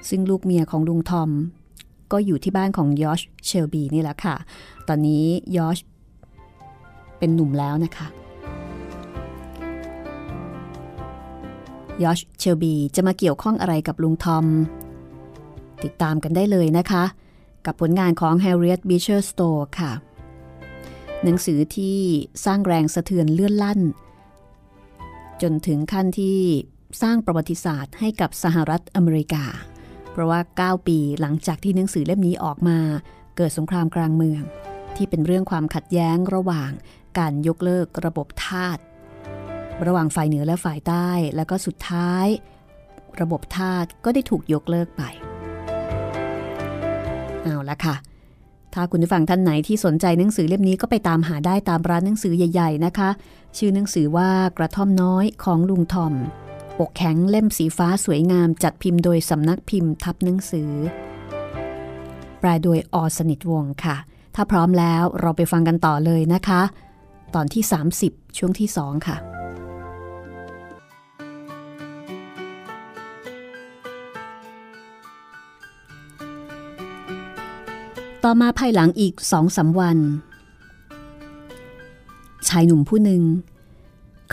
[0.09, 1.29] ซึ่งลูกเมียของลุงทอม
[2.11, 4.35] ก็อยู่ที่บ้านของยอชเชลบีนี่แหละค่ะ
[4.87, 5.23] ตอนนี้
[5.57, 5.79] ยอช
[7.17, 8.07] เป็นหนุ่มแล้วนะคะ
[12.03, 14.45] ยอชเชลบีจะมาเกี่ยวข้องอะไรกับลุงทอม
[15.83, 17.03] ติดตามกันได้เลยนะคะ
[17.65, 19.91] กับผลงานของ Harriet Beecher Stowe ค่ะ
[21.23, 21.99] หนังสือที่
[22.45, 23.81] สร้างแรงสะเทือนเลื่อนลั่น
[25.41, 26.39] จนถึงขั้นที่
[27.01, 29.45] สร้างประวัติศาสตร์ให้กับสหรัฐอเมริกา
[30.11, 32.79] เพราะว่า 9 ปีหลังจากที่หนังสือเล่มนี้ออกมา
[33.37, 34.41] เกิดสงครามกลางเมือง
[34.95, 36.71] ที่เป็นเรื่องความขัดแย้งระหว่าง
[37.19, 38.77] การยกเลิกระบบทาส
[39.85, 42.27] ระหว่างฝ่ายเหนือและฝ่ายใต้ แล้วก็สุดท้าย
[43.21, 45.03] ระบบทาสก็ได้ถูกยกเลิกไป
[47.43, 47.95] เอาละค่ะ
[48.73, 53.09] ถ้าคุณผู้ฟังท่านไหนที่สนใจหนังสือเล่มนี้ก็ไปตามหาได้ตามร้านหนังสือใหญ่ ๆ นะคะ
[53.57, 56.13] ชื่อหนังสือว่ากระท่อมน้อยของลุงทอม
[56.79, 60.71] ปกแข็งเล่มสีฟ้าสวยงามจัดพิมพ์โดยสำนักพิมพ์ทับหนังสือ
[62.39, 63.95] แปลโดยอสนิทวงค่ะ
[64.35, 66.61] ถ้าพร้อมแล้วเราไปฟังกันต่อเลยนะคะ
[67.35, 67.63] ตอนที่
[67.99, 69.17] 30 ช่วงที่ 2 ค่ะ
[78.27, 79.97] ต่อมาภายหลังอีกสองสาวัน
[82.47, 83.23] ชายหนุ่มผู้หนึ่ง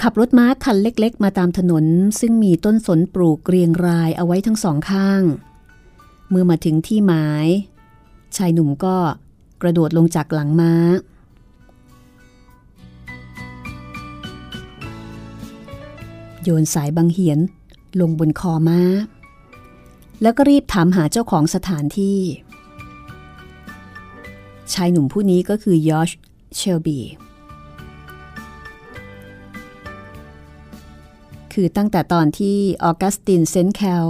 [0.00, 1.84] ขับรถม้าคันเล็กๆ มาตามถนน
[2.20, 5.22] ซึ่งมีต้นสนปลูกเรียงรายเอาไว้ทั้งสองข้าง
[6.30, 7.46] เมื่อมาถึงที่หมาย
[8.36, 8.96] ชายหนุ่มก็
[9.62, 10.72] กระโดดลงจากหลังม้า
[16.42, 17.38] โยนสายบังเหียน
[18.00, 18.80] ลงบนคอม้า
[20.22, 22.18] แล้วก็รีบถามหาเจ้าของสถานที่
[24.74, 26.10] ชายหนุ่มผู้นี้ก็คือยอช
[26.56, 26.98] เชลบี
[31.52, 34.06] คือตั้งแต่ตอนที่ออกัสตินเซนแคล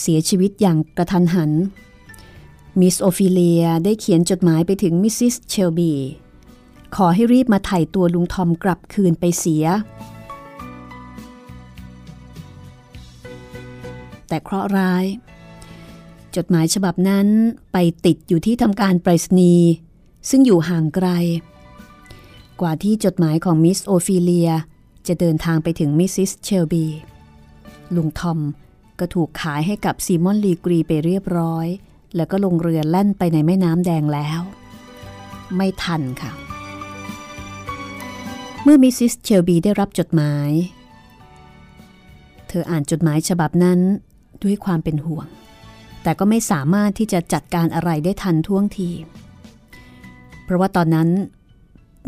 [0.00, 1.52] เสียชีวิตอย่างกะทันหัน
[2.80, 5.92] มิสโอฟิเลียได้เขียนจดหมายไปถึงมิสซิสเชลบี
[6.96, 9.64] ขอให้รีบมาไถ่ตัวลุงทอมกลับคืนไปเสีย
[14.28, 15.04] แต่เคราะห์ร้าย
[16.36, 17.26] จดหมายฉบับนั้น
[17.72, 19.68] ไปติดอยู่ที่ทำการไปรษณีย์
[20.30, 21.08] ซึ่งอยู่ห่างไกล
[22.60, 24.50] กว่าที่จดหมายของมิสโอฟิเลีย
[25.06, 26.86] จะเดินทางไปถึงมิสซิสเชลบี
[27.94, 28.38] ลุงทอม
[28.98, 31.66] ก็ถูกขายให้กับซีมอนลีกรีไปเรียบร้อย
[32.16, 34.40] แล้วก็ลงเรือแล่นไปในแม่น้ำแดงแล้ว
[35.56, 36.32] ไม่ทันค่ะ
[38.62, 40.50] เมื่อมิสซิสเชลบีได้รับจดหมาย
[42.48, 43.80] เธออ่านจดหมายฉบับนั้น
[44.42, 45.26] ด้วยความเป็นห่วง
[46.06, 48.90] แต่ก็ไม่สามารถที่จะจัดการอะไรได้ทันท่วงที
[50.44, 51.08] เพราะว่าตอนนั้น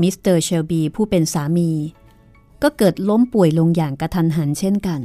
[0.03, 1.71] มิสเตอร์เชลบีผู้เป็นสามี
[2.63, 5.01] ก็เกิดล้มป่วยลงอย่างกะทันหันเช่นกัน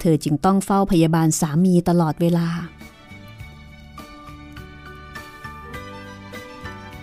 [0.00, 2.48] เธอจึงต้องเฝ้าพยาบาลสามีตลอดเวลา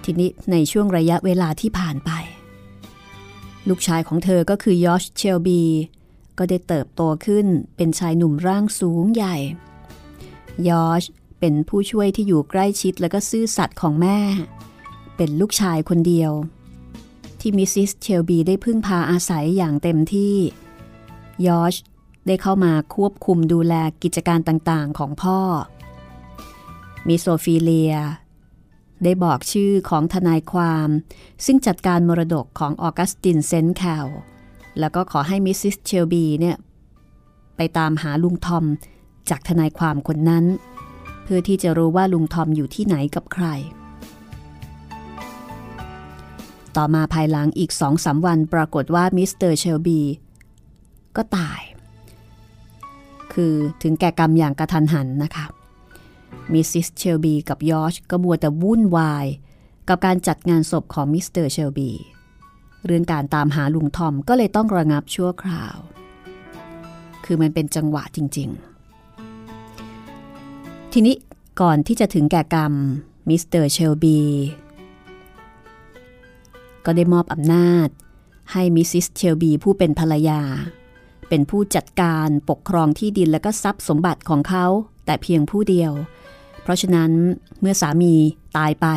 [0.04, 2.12] ทีนี้ในช่วงระยะเวลาที่ผ่านไป
[3.69, 5.62] ลูกชายของเธอก็คือยอชเชลบี
[6.38, 9.36] ก็ได้เติบโตขึ้นเป็นชายหนุ่มร่างสูงใหญ่
[10.67, 11.04] ยอช
[11.39, 14.19] เป็นผู้ช่วยที่อยู่ใกล้ชิดและก็ซื่อสัตย์ของแม่
[15.17, 16.32] เป็นลูกชายคนเดียว
[17.39, 20.36] ที่มิสซิสเชลบีได้พึ่งพาอาศัยอย่างเต็มที่
[21.48, 21.76] ยอช
[22.28, 25.39] ได้เข้ามาควบคุมดูแลกิจการต่างๆของพ่อ
[27.08, 27.95] มิสโอฟิเลีย
[29.04, 30.89] ได้บอกชื่อของทนายความ
[31.45, 34.08] ซึ่งจัดการมรดกของออกัสตินเซนแคล
[34.80, 36.58] แล้วก็ขอให้มิสซิสเชลบีเนี่ย
[37.58, 38.66] ไปตามหาลุงทอม
[39.30, 40.46] จากทนายความคนนั้น
[41.24, 43.46] เพื่อที่จะรู้ว่าลุงทอมอยู่ที่ไหนกับใคร
[46.76, 50.00] ต่อมาภายหลังอีกสองสามวันปรากฏว่ามิสเตอร์เชลบี
[51.16, 51.62] ก็ตาย
[53.34, 55.46] คือถึงแก่กรรมอย่างกะทันหันนะคะ
[56.54, 59.26] มิสซิสเชลบีกับยอชก็มัวแต่วุ่นวาย
[59.88, 61.92] กับการจัดงานศพของมิสเตอร์เชลบี
[62.86, 65.78] เรื่องการตามหาลุงทอมก็เลยต้องระงับชั่วคราว
[67.26, 68.50] คือมันเป็นจังหวะจริง
[70.12, 71.15] ๆ ทีนี้
[71.62, 72.74] ก่อนที่จะถึงแก่กรรม
[73.30, 74.19] มิสเตอร์เชลบี
[76.86, 77.88] ก็ได้มอบอำนาจ
[78.52, 80.41] ให้มิสซิสเชลบีผู้เป็นภรรยา
[81.30, 84.65] เป็นผู้จัดการปกครองที่ดินและก็ทรัพย์สมบัติของเขา
[85.06, 85.91] แต่เพียงผู้เดียว
[86.63, 87.12] เพราะฉะนั้น
[87.60, 88.13] เมื่อสามี
[88.58, 88.88] ตายไป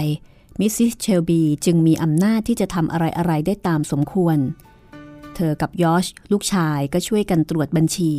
[0.61, 4.39] มิสซิสเชลบีจึงมีอำนาจที่จะทำอะไรๆได้ตามสมควร
[5.35, 8.13] เธอกับยอชลูกชายก็ช่วยกันตรวจบัญชี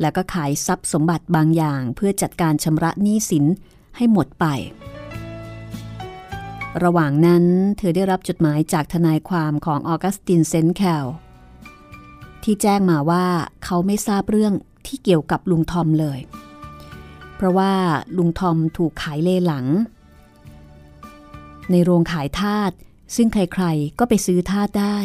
[0.00, 3.44] แล้วก็ขายทรัพย์สมบัติบางอย่างเพื่อจัดการชำระหนี้สิน
[3.96, 4.46] ให้หมดไป
[6.82, 7.44] ระหว่างนั้น
[7.78, 11.06] เธอได้รับจดหมายจากทนายความของออกัสตินเซนแคล
[12.42, 13.26] ที่แจ้งมาว่า
[13.64, 14.54] เขาไม่ทราบเรื่อง
[14.86, 16.18] ที่เกี่ยวกับลุงทอมเลย
[17.36, 17.72] เพราะว่า
[18.16, 19.66] ลุงทอมถูกขายเลหลัง
[21.70, 22.70] ในโรงขายทาส
[23.16, 24.98] ซึ่งใครๆก็ไปซื้อทาสได้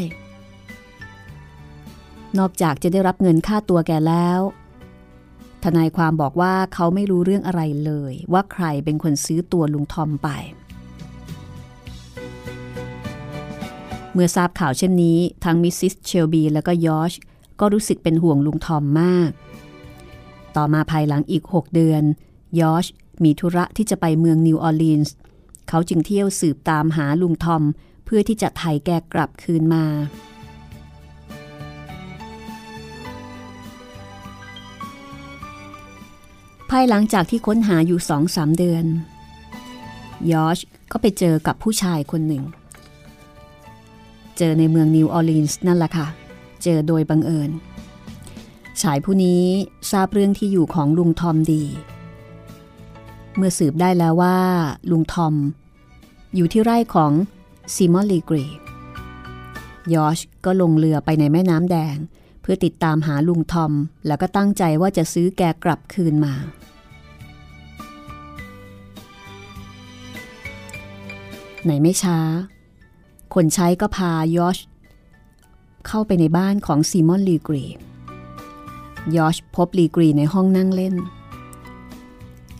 [2.37, 4.39] นอกจากจะได้รับเงินค่าตัวแกแล้ว
[5.63, 10.29] ทนายความบอกว่าเขาไม่รู้เรื่องอะไรเลย ว่าใครเป็นคนซื้อตัวลุงทอมไป
[14.13, 17.13] เมื่อทราบข่าวเช่นนี้ ทั้งมิสซิสเชลบีและก็ยอช
[17.59, 19.29] ก็รู้สึกเป็นห่วงลุงทอมมาก
[20.55, 22.03] ต่อมาภายหลังอีก 6 เดือน
[22.59, 22.85] ยอช
[23.23, 25.15] มีธุระที่จะไปเมืองนิวออร์ลีนส์
[25.73, 27.63] เขาจึงเที่ยวสืบตามหาลุงทอม
[28.05, 29.85] เพื่อที่จะไถ่แกกลับคืนมา
[36.69, 38.85] ภายหลังจากที่ค้นหาอยู่สองสามเดือน
[40.31, 40.59] ยอช
[40.91, 42.43] ก็ไปเจอกับผู้ชายคนหนึ่ง
[44.37, 46.07] เจอในเมืองนิวออร์ลีนส์นั่นแหละค่ะ
[46.63, 47.51] เจอโดยบังเอิญ
[48.81, 49.43] ชายผู้นี้
[49.91, 51.63] ทราบเรื่องที่อยู่ของลุงทอมดี
[53.35, 54.37] เมื่อสืบได้แล้วว่า
[54.91, 55.35] ลุงทอม
[56.35, 57.11] อยู่ที่ไร่ของ
[57.75, 58.45] ซีมอนลีกรี
[59.93, 61.95] ยอชก็ลงเรือไปในแม่น้ำแดง
[62.41, 63.71] เพื่อติดตามหาลุงทอม
[64.07, 66.33] แล้วก็ตั้งใจว่าจะซื้อแกกลับคืนมา
[71.63, 72.19] ไหนไม่ช้า
[73.33, 74.57] คนใช้ก็พายอช
[75.87, 77.65] เข้าไปในบ้านของซีมอนลีกรี
[79.15, 80.95] ยอชพบลีกรีในห้องนั่งเล่น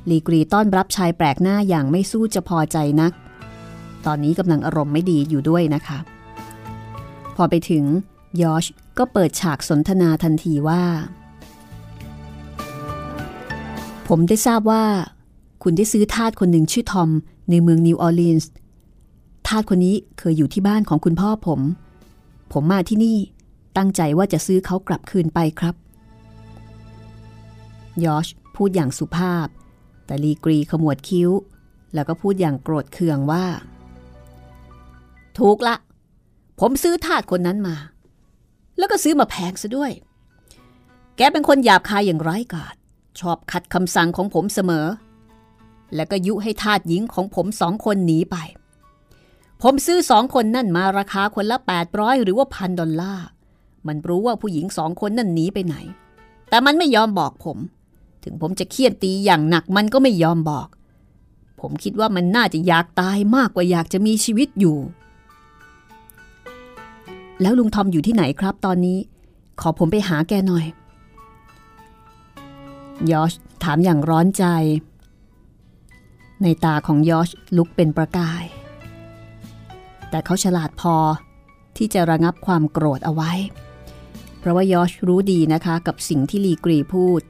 [0.10, 3.14] ลีกรีต้อนรับชายแปลกหน้าอย่างไม่สู้จะพอใจนัก
[4.08, 6.00] ตอนนี้กำลังอารมณ์ไม่ดีอยู่ด้วยนะคะ
[7.36, 7.84] พอไปถึง
[8.42, 8.66] ยอช
[8.98, 10.84] ก็เปิดฉากสนทนาทันทีว่า
[14.08, 14.84] ผมได้ทราบว่า
[15.64, 17.10] คุณได้ซื้อทาสคนหนึ่งชื่อทอม
[17.50, 18.52] ในเมืองนิวออร์ลีนส์
[19.48, 21.60] ทาสคนนี้เคยอยู่ที่บ้านของคุณพ่อผม
[22.54, 23.18] ผมมาที่นี่
[23.78, 25.76] ตั้งใจว่าจะซื้อเขากลับคืนไปครับ
[28.04, 29.48] ยอชพูดอย่างสุภาพ
[30.06, 31.30] แต่ลีกรีขมวดคิ้ว
[31.94, 33.46] แล้วก็พูดอย่างโกรธเคืองว่า
[35.40, 35.76] ถูกละ
[36.60, 37.76] ผมซื้อทาสคนนั้นมา
[38.78, 39.92] แล้วก็ซื้อมาแพงซะด้วย
[41.18, 42.76] แกเป็นคนหยาบคายอย่างไร้กาศ
[43.20, 44.88] ชอบขัดคำสั่งของผมเสมอ
[45.96, 48.38] แล้วก็ยุให้ทาสหญิงของผมสองคนหนีไป
[49.62, 51.58] ผมซื้อสองคนนั่นมาราคาคนละ
[51.92, 53.28] 800 หรือว่าพันดอลลาร์
[53.88, 55.76] มันรู้ว่าผู้หญิงสองคนนั่นหนีไปไหน
[56.50, 57.58] แต่มันไม่ยอมบอกผม
[58.24, 60.68] ถึงผมจะเคียนตีอย่างหนักมันก็ไม่ยอมบอก
[61.60, 64.78] ผมคิดว่ามันน่าจะอยากตายมากกว่าอยากจะมีชีวิตอยู่
[67.42, 68.98] แล้วลุงทอมอยู่ที่ไหนครับตอนนี้
[69.62, 70.66] ขอผมไปหาแกหน่อย
[73.12, 74.46] ยอชถามอย่างร้อนใจ
[76.42, 78.44] ในตาของยอชลุกเป็นประกาย
[80.10, 80.96] แต่เขาฉลาดพอ
[81.78, 83.32] ที่จะระงับความโกรธเอาไว้
[84.40, 87.22] เพราะว่ายอชรู้ดีนะคะกับสิ่งที่ลีกรีพูด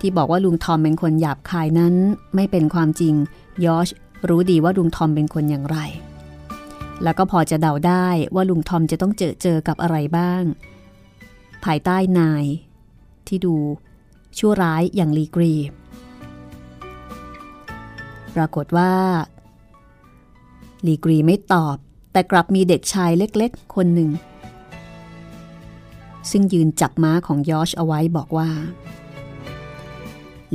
[0.00, 1.94] ที่บอกว่าลุงทอมเป็นคนหยาบคายนั้น
[2.34, 3.14] ไม่เป็นความจริง
[3.64, 3.88] ยอช
[4.28, 5.78] รู้ดีว่าลุงทอมเป็นคนอย่างไร
[7.02, 10.42] แล้วก็พอจะเดาได้ว่าลุงทอมจะต้องเจอเจอกับอะไรบ้าง
[11.64, 12.44] ภายใต้นาย
[13.26, 13.54] ที่ดู
[14.38, 15.54] ชั่วร้ายอย่างลีกรี
[18.34, 18.92] ปรากฏว่า
[20.86, 21.76] ลีกรีไม่ตอบ
[22.12, 24.10] แต่กลับมีเด็กชายเล็กๆ คนหนึ่ง
[26.30, 28.50] ซึ่งยืนจับม้าของยอชเอาไว้บอกว่า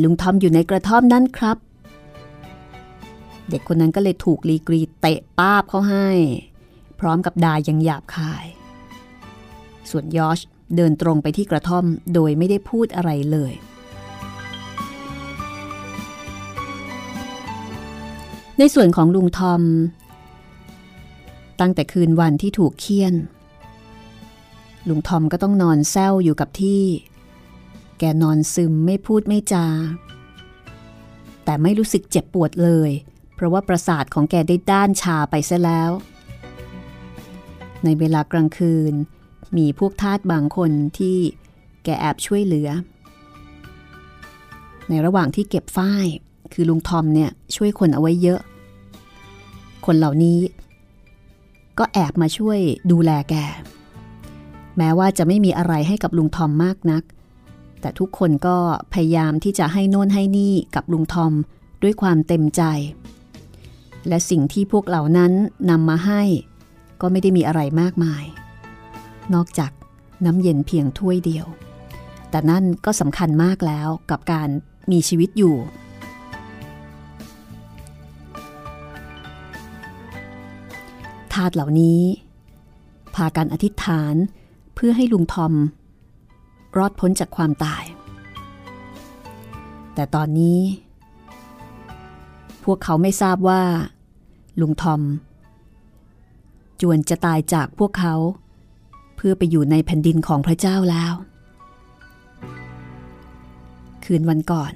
[0.01, 1.57] ลุงทอมอยู่ในกระท่อมนั่นครับ
[3.49, 6.09] เด็กคนนั้นก็เลยถูกลีกรีเตะป้าบเขาให้
[6.99, 8.45] พร้อมกับดายังหยาบคาย
[9.89, 10.39] ส่วนยอช
[10.75, 13.53] เดินตรงไปที่กระท่อมโดยไม่ได้พูดอะไรเลย
[18.57, 19.61] ในส่วนของลุงทอม
[21.59, 23.13] ตั้งแต่คืนวันที่ถูกเคี่ยน
[24.89, 26.83] ลุงทอมก็ต้องนอนแซวอยู่กับที่
[27.99, 29.67] แกนอนซึมไม่พูดไม่จา
[31.45, 32.91] แต่ไม่รู้สึกเจ็บปวดเลย
[33.43, 35.91] ราะว่าประสาทของแกได้ด้านชาไปซะแล้ว
[37.83, 38.93] ในเวลากลางคืน
[39.57, 41.17] มีพวกทาสบางคนที่
[41.83, 42.69] แกแอบช่วยเหลือ
[44.89, 46.05] ในระหว่างที่เก็บฝ้าย
[46.53, 48.39] คือลุงทอมเนี่ยช่วยคนเอาไว้เยอะ
[49.85, 50.39] คนเหล่านี้
[51.79, 52.59] ก็แอบมาช่วย
[52.91, 53.35] ดูแลแก
[54.77, 57.03] แม้ว่าจะไม่มีอะไรให้กับลุงทอมมากนัก
[57.81, 58.57] แต่ทุกคนก็
[58.93, 61.33] พยายามที่จะให้โน่นให้นี่กับลุงทอม
[61.83, 62.61] ด้วยความเต็มใจ
[64.07, 65.31] และสิ่งที่พวกเหล่านั้น
[65.69, 66.21] นำมาให้
[67.01, 68.23] ก็ไม่ได้มีอะไรมากมาย
[69.33, 69.71] นอกจาก
[70.25, 71.45] น้ำเย็นเพียงถ้วยเดียว
[72.29, 74.49] แต่นั่นก็สำคัญมากแล้วกับการ
[74.91, 75.55] มีชีวิตอยู่
[81.33, 82.01] ทาสเหล่านี้
[83.15, 84.15] พากันอธิษฐาน
[84.75, 85.53] เพื่อให้ลุงทอม
[86.77, 87.83] รอดพ้นจากความตาย
[89.95, 90.59] แต่ตอนนี้
[92.65, 93.63] พวกเขาไม่ทราบว่า
[94.61, 95.01] ลุงทอม
[96.81, 98.15] จวนจะตายจากพวกเขา
[99.15, 101.13] เพื่อไปอยู่ในแผ่นดินของพระเจ้าแล้ว
[104.03, 104.73] คืนวันก่อน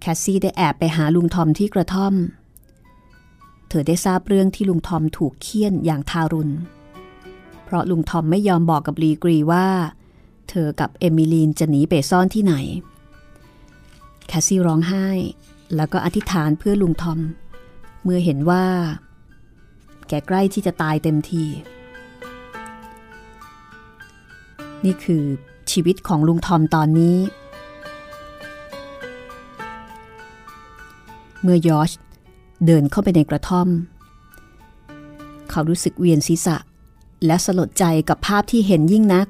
[0.00, 2.14] แคสซี่ได้แอบไปหาลุงทอมที่กระท่อม
[3.68, 6.52] เธอได้ทราบเรื่องที่ลุงทอมถูกเคี่ยนอย่างทารุณ
[7.64, 9.66] เพราะลุงทอมไม่ยอมบอกกับลีกรีว่า
[10.48, 12.54] เธอกับเอมิลีนจะหนีไปซ่อนที่ไหน
[14.26, 15.06] แคสซี่ร้องไห้
[15.76, 17.20] แล้วก็อธิษฐานเพื่อลุงทอม
[18.04, 18.64] เมื่อเห็นว่า
[20.08, 21.44] แกใกล้ที่จะตายเต็มที
[24.84, 25.24] นี่คือ
[25.70, 27.16] ชีวิตของลุงทอมตอนนี้
[31.42, 31.90] เมื่อยอช
[32.66, 33.68] เดินเข้าไปในกระท่อม
[35.50, 36.56] เขารู้สึกเวียนศีรษะ
[37.26, 39.26] และสลดใจกับภาพที่เห็นยิ่งนัก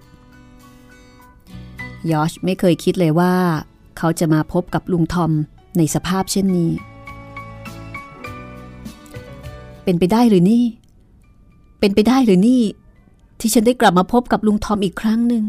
[2.11, 3.35] ยอชไม่เคยคิดเลยว่า
[3.99, 5.33] เขาจะมาพบกับลุงทอม
[5.79, 6.73] ในสภาพเช่นนี้
[9.85, 10.65] เป็นไปได้หรือนี่
[11.81, 12.63] เป็นไปได้หรือนี่
[13.41, 15.45] ที่ฉันได้กลับมาพบกับลุงทอมอีกครั้งหนึ่ง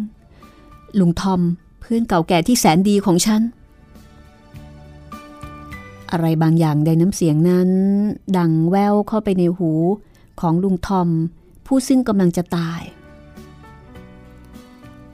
[1.00, 1.42] ลุงทอม
[1.80, 3.42] เพื่อนเก่าแก่ที่แสนดีของฉัน
[6.12, 7.70] อะไรบางอย่างในน้ำเสียงนั้น
[8.38, 9.72] ดังแววเข้าไปในหู
[10.42, 11.10] ของลุงทอม
[11.66, 12.82] ผู้ซึ่งกำลังจะตาย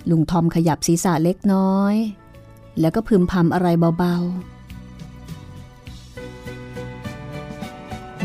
[0.10, 1.95] ลุงทอมขยับศีรษะเล็กน้อย
[2.80, 3.67] แล้วก็พึมพำอะไร
[4.00, 4.50] เบาๆ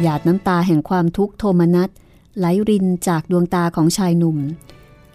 [0.03, 1.91] หยาดน้ำตาแห่งความทุกข์โทมนัส
[2.39, 4.39] ไหลรินจากดวงตาของชายหนุ่ม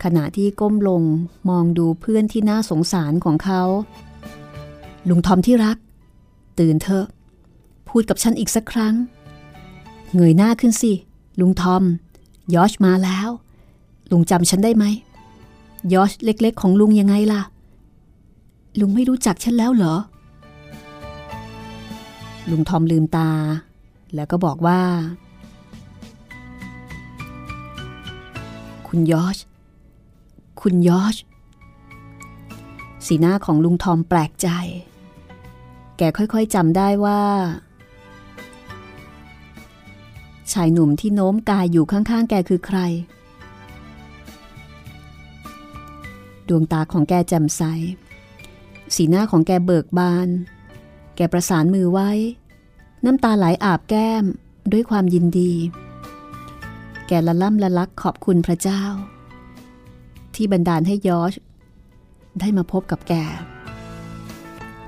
[0.03, 1.03] ขณะที่ก้มลง
[1.49, 3.61] มองดูเพื่อนที่น่าสงสารของเขา
[5.09, 5.77] ลุงทอมที่รัก
[6.59, 7.05] ตื่นเถอะ
[7.89, 8.95] พูดกับฉันอีกสักครั้ง
[10.13, 10.91] เงยหน้าขึ้นสิ
[11.39, 11.83] ลุงทอม
[12.53, 13.29] ยอชมาแล้ว
[14.11, 14.85] ลุงจำฉันได้ไหม
[15.93, 17.41] ยอชเล็กๆ ของลุงยังไงล่ะ
[18.79, 19.95] ลุงไม่รู้จักฉันแล้วเหรอ
[22.49, 23.29] ลุงทอมลืมตา
[24.15, 24.81] แล้วก็บอกว่า
[28.87, 29.37] คุณยอช
[30.61, 31.15] คุณยอช
[33.05, 34.49] สีหน้าของลุงทอมแปลกใจ
[35.97, 37.21] แกค่อยๆจำได้ว่า
[40.51, 42.79] ชายหนุ่มที่โน้มกายอยู่ข้างๆ แกคือใคร
[46.47, 47.61] ดวงตาของแกแจ่มใส
[48.95, 50.27] สีหน้าของแกเบิกบาน
[51.15, 52.09] แกประสานมือไว้
[53.05, 54.25] น้ำตาไหลอาบแก้ม
[54.71, 55.51] ด้วยความยินดี
[57.07, 58.83] แกละล่ำละลักขอบคุณพระเจ้า
[60.35, 61.33] ที่บันดาลให้ยอช
[62.39, 63.13] ได้มาพบกับแก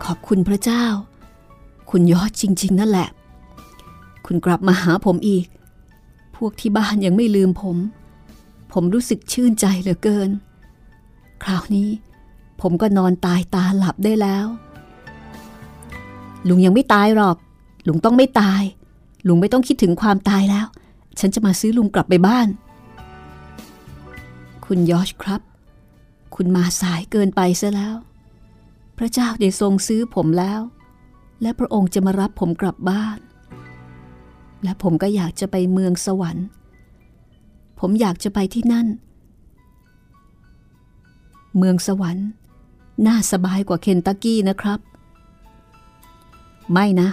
[0.04, 0.86] ขอบคุณพระเจ้า
[1.90, 3.10] คุณยอชจริง ๆ นั่นแหละ
[4.26, 5.46] คุณกลับมาหาผมอีก
[6.36, 7.78] พวกที่บ้านยังไม่ลืมผม
[8.74, 10.30] ผมรู้สึกชื่นใจเหลือเกิน
[11.44, 11.90] คราวนี้
[12.62, 14.48] ผมก็นอนตายตาหลับได้แล้ว
[16.48, 17.38] ลุงยังไม่ตายหรอก
[17.88, 18.64] ลุงต้องไม่ตาย
[19.28, 20.68] ลุงไม่ต้องคิดถึงความตายแล้ว
[21.20, 22.48] ฉันจะมาซื้อลุงกลับไปบ้าน
[24.66, 25.42] คุณยอชครับ
[26.36, 27.96] คุณมาสายเกินไปซะแล้ว
[28.98, 30.62] พระเจ้าได้ทรงซื้อผมแล้ว
[31.42, 33.18] และพระองค์จะมารับผมกลับบ้าน
[34.64, 36.46] และผมก็อยากจะไปเมืองสวรรค์
[37.80, 38.88] ผมอยากจะไปที่นั่น
[41.58, 42.28] เมืองสวรรค์
[43.08, 44.80] น่าสบายกว่าเคนตักกี้นะครับ
[46.72, 47.10] ไม่นะ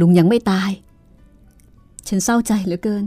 [0.00, 0.70] ลุงยังไม่ตาย
[2.08, 3.04] ฉันเศร้าใจเหลือเกิน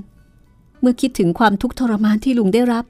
[0.81, 2.85] เมื่อคิดถึงความทุกข์ทรมานที่ลุงได้รับ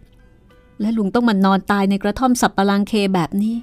[0.82, 3.56] และลุงต้องมานอนตายในกระท่อมสับปะลังเคแบบนี้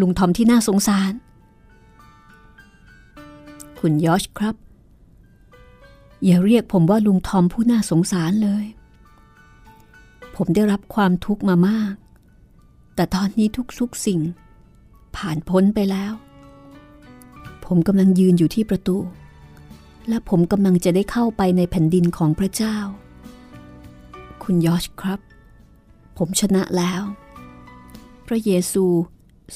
[0.00, 1.12] ลุงทอมที่น่าสงสาร
[3.78, 4.56] คุณยอชครับ
[6.24, 8.64] อย่าเรียกผมว่าลุงทอมผู้น่าสงสารเลย
[10.36, 11.94] ผมได้รับความทุกข์มามาก
[12.94, 13.48] แต่ตอนนี้
[13.78, 14.20] ทุกๆสิ่ง
[15.16, 16.12] ผ่านพ้นไปแล้ว
[17.64, 18.96] ผมกำลังยืนอยู่ที่ประตู
[20.08, 22.76] และผมกำลังจะได้เข้าไปในแผ่นดินของพระเจ้า
[24.42, 25.20] คุณยอชครับ
[26.18, 27.02] ผมชนะแล้ว
[28.26, 28.84] พระเยซู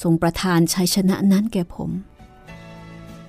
[0.03, 1.91] ทรงประทานชัยชนะนั้นแก่ผม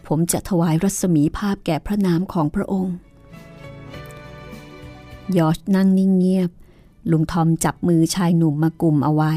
[0.08, 2.96] ผมจะถวายรัศมีภาพแก่พระนามของพระองค์
[5.38, 6.52] ยอชนั่งนิ่งเงียบ
[7.12, 9.34] ลุงทอมจับมือชายหนุ่มมากลุ่มเอาไว้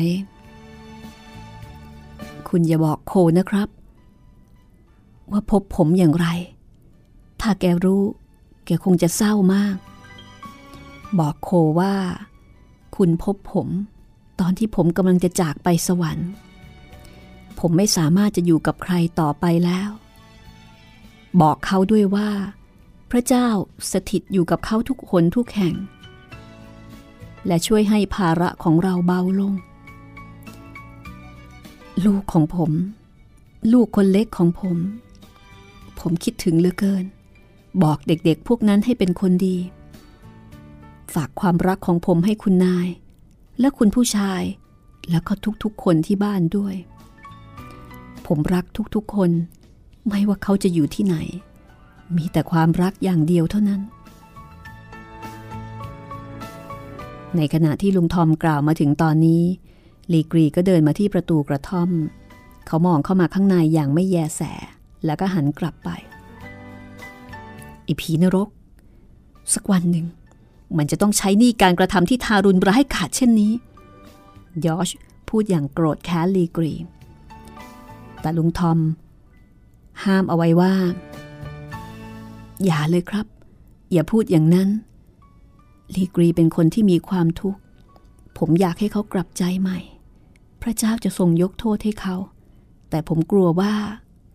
[2.49, 3.69] คุณอย่าบอกโคนะครับ
[5.31, 6.27] ว่าพบผมอย่างไร
[7.41, 8.05] ถ้าแกรู้
[8.67, 9.77] แกคงจะเศร้ามาก
[11.19, 11.95] บอกโคว่า
[12.97, 13.69] คุณพบผม
[14.41, 16.31] ตอนที่ผมกำลังจะจากไปสวรรค์
[17.59, 19.91] ผมไม่สามารถจะอยู่กับใครต่อไปแล้ว
[21.41, 22.31] บอกเขาด้วยว่า
[23.11, 23.47] พระเจ้า
[23.93, 25.75] สถิตอยู่กับเขาทุกคนทุกแห่ง
[27.47, 29.55] และช่วยให้ภาระของเราเบาลง
[32.05, 32.73] ลูกของผม
[33.73, 34.77] ลูกคนเล็กของผม
[36.01, 37.05] ผมคิดถึงเหลือเกิน
[37.83, 39.57] บอกเด็กๆ พวกนั้นให้เป็นคนดี
[41.15, 42.89] ฝากความรักของผมให้คุณนาย
[43.61, 44.43] และคุณผู้ชาย
[45.11, 46.75] แล้วก็ทุกๆคนที่บ้านด้วย
[48.27, 48.65] ผมรัก
[48.95, 49.31] ทุกๆคน
[50.09, 51.17] ไม่ว่าเขาจะอยู่ที่ไหน
[52.17, 53.81] มีแต่ความรักอย่างเดียวเท่านั้น
[57.37, 59.43] ในขณะที่ลุงทอมกล่าวมาถึงตอนนี้
[60.13, 61.91] ลีกรีก็เดินมาที่ประตูกระท่อม
[62.67, 64.43] เขามองเข้ามาข้างในอย่างไม่แยแส
[65.05, 65.91] แล้วก็หันกลับไป
[67.87, 68.49] อีผีนรก
[69.55, 70.07] สักวันหนึ่ง
[70.79, 73.53] มันจะต้องใช้นี่การกระทำที่ทารุณร้ายกาจเช่นนี้
[74.65, 74.89] ยอช
[75.29, 76.73] พูดอย่างโกรธแค้นลีกรี
[78.21, 78.79] แต่ลุงทอม
[80.05, 80.75] ห้ามเอาไว้ว่า
[82.65, 83.27] อย่าเลยครับ
[83.93, 84.69] อย่าพูดอย่างนั้น
[85.95, 87.61] ลีกรีเป็นคนที่มีความทุกข์
[88.39, 89.79] ผมอยากให้เขากลับใจใหม่
[90.63, 92.17] พระเจ้าจะทรงยกโทษให้เขา
[92.91, 93.75] แต่ผมกลัวว่า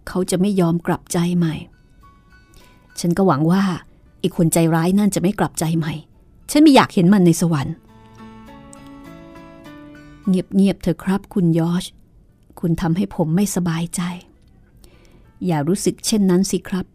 [0.07, 1.55] เขาจะไม่ยอมกลับใจใหม่
[2.99, 3.63] ฉันก็หวังว่า
[4.21, 5.93] อีกคนใจร้ายนั่นจะไม่กลับใจใหม่
[6.51, 7.75] ฉันไม่อยากเห็นมันในสวรรค์
[10.27, 11.85] เงียบๆเถอะครับคุณยอช
[12.59, 14.01] คุณทำให้ผมไม่สบายใจ
[15.45, 16.85] อย่ารู้สึกเช่นนั้นสิครับ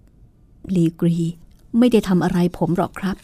[0.76, 1.18] ลีกรี
[1.78, 3.16] ไม่ได้ทำอะไรผมหรอกครับ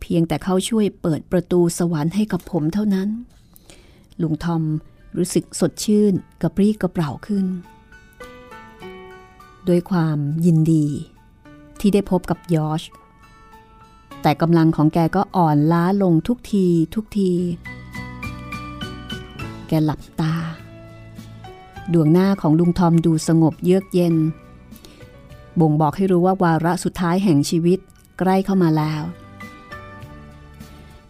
[0.00, 3.08] เพียงแต่เขาช่วยเปิดประตูสวรรค์ให้กับผมเท่านั้น
[4.22, 4.62] ลุงทอม
[5.16, 7.46] รู้สึกสดชื่นกระปรี้กระเปร่าขึ้น
[9.68, 10.86] ด้วยความยินดี
[11.80, 12.82] ที่ได้พบกับยอช
[14.22, 17.32] แต่กำลังของแกก็อ่อนล้าลงทุกทีทุกที
[19.68, 20.34] แกหลับตา
[21.92, 24.14] ดวงหน้าของลุงทอมดูสงบเยือกเย็น
[25.60, 27.78] บ่งบอกให้รู้ว่าวาระสุดท้ายแห่งชีวิต
[28.18, 29.02] ใกล้เข้ามาแล้ว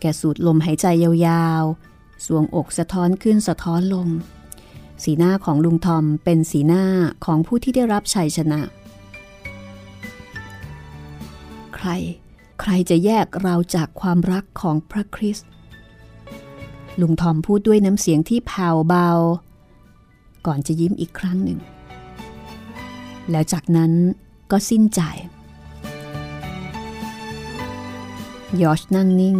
[0.00, 4.08] แกสูดลมหายใจยาวๆ สวงอกสะท้อนขึ้นสะท้อนลง
[5.04, 6.84] สีหน้าของลุงทอมเป็นสีหน้า
[7.24, 8.60] ของผู้ที่ได้รับชัยชนะ
[11.76, 11.90] ใคร
[12.60, 15.48] ใครจะแยกเราจากความรักของพระคริสต์
[17.00, 19.08] ลุงทอมพูดด้วยน้ำเสียงที่แผ่วเบา
[20.46, 21.58] ก่อนจะยิ้มอีกครั้งหนึ่ง
[23.30, 23.92] แล้วจากนั้น
[24.50, 25.00] ก็สิ้นใจ
[28.62, 29.38] ยอชนั่งนิ่ง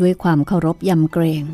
[0.00, 1.44] ด้วยความเคารพยำเกรง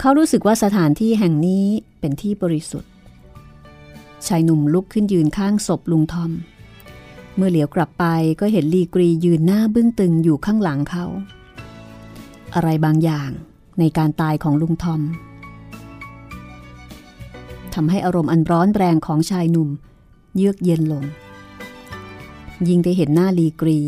[0.00, 1.66] เขารู้สึกว่าสถานที่แห่งนี้
[2.00, 2.90] เป็นที่บริสุทธิ์
[4.26, 6.30] ชายหนุ่มลุกขึ้นยืนข้างศพลุงทอม
[7.40, 8.04] มื่อเหลียวกลับไป
[8.40, 11.04] ก็เห็นลีกรียืนหน้าบึ้งตึงอยู่ข้างหลังเขา
[12.54, 13.30] อะไรบางอย่าง
[13.78, 15.00] ในการตายของลุงทอม
[17.74, 19.68] ทำให้อารมณ์อันร้อนแรงของชายหนุ่ม
[20.36, 21.04] เยือกเย็นลง
[22.68, 23.78] ยิ่งได้เห็นหน้าลีกรี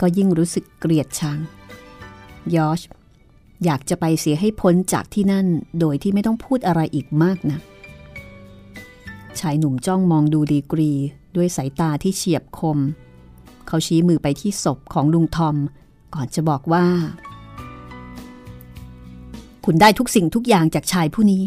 [0.00, 1.38] ก็ยิ่งรู้สึกเกลียดชัง
[2.54, 2.80] ยอช
[3.64, 5.46] อยากจะไปเสียให้พ้นจากที่นั่น
[5.80, 7.58] โดยที่ไม่ต้องพูดอะไรอีกมากนะ
[9.40, 10.92] ชายหนุ่มจ้องมองดูลีกรี
[11.38, 12.78] ด้วยสายตาที่เฉียบคม
[13.66, 15.56] เขาชี้มือไปที่ศพของลุงทอม
[16.14, 16.86] ก่อนจะบอกว่า
[19.64, 21.42] คุณได้ทุกสิ่งทุกอย่างจากชายผู้นี้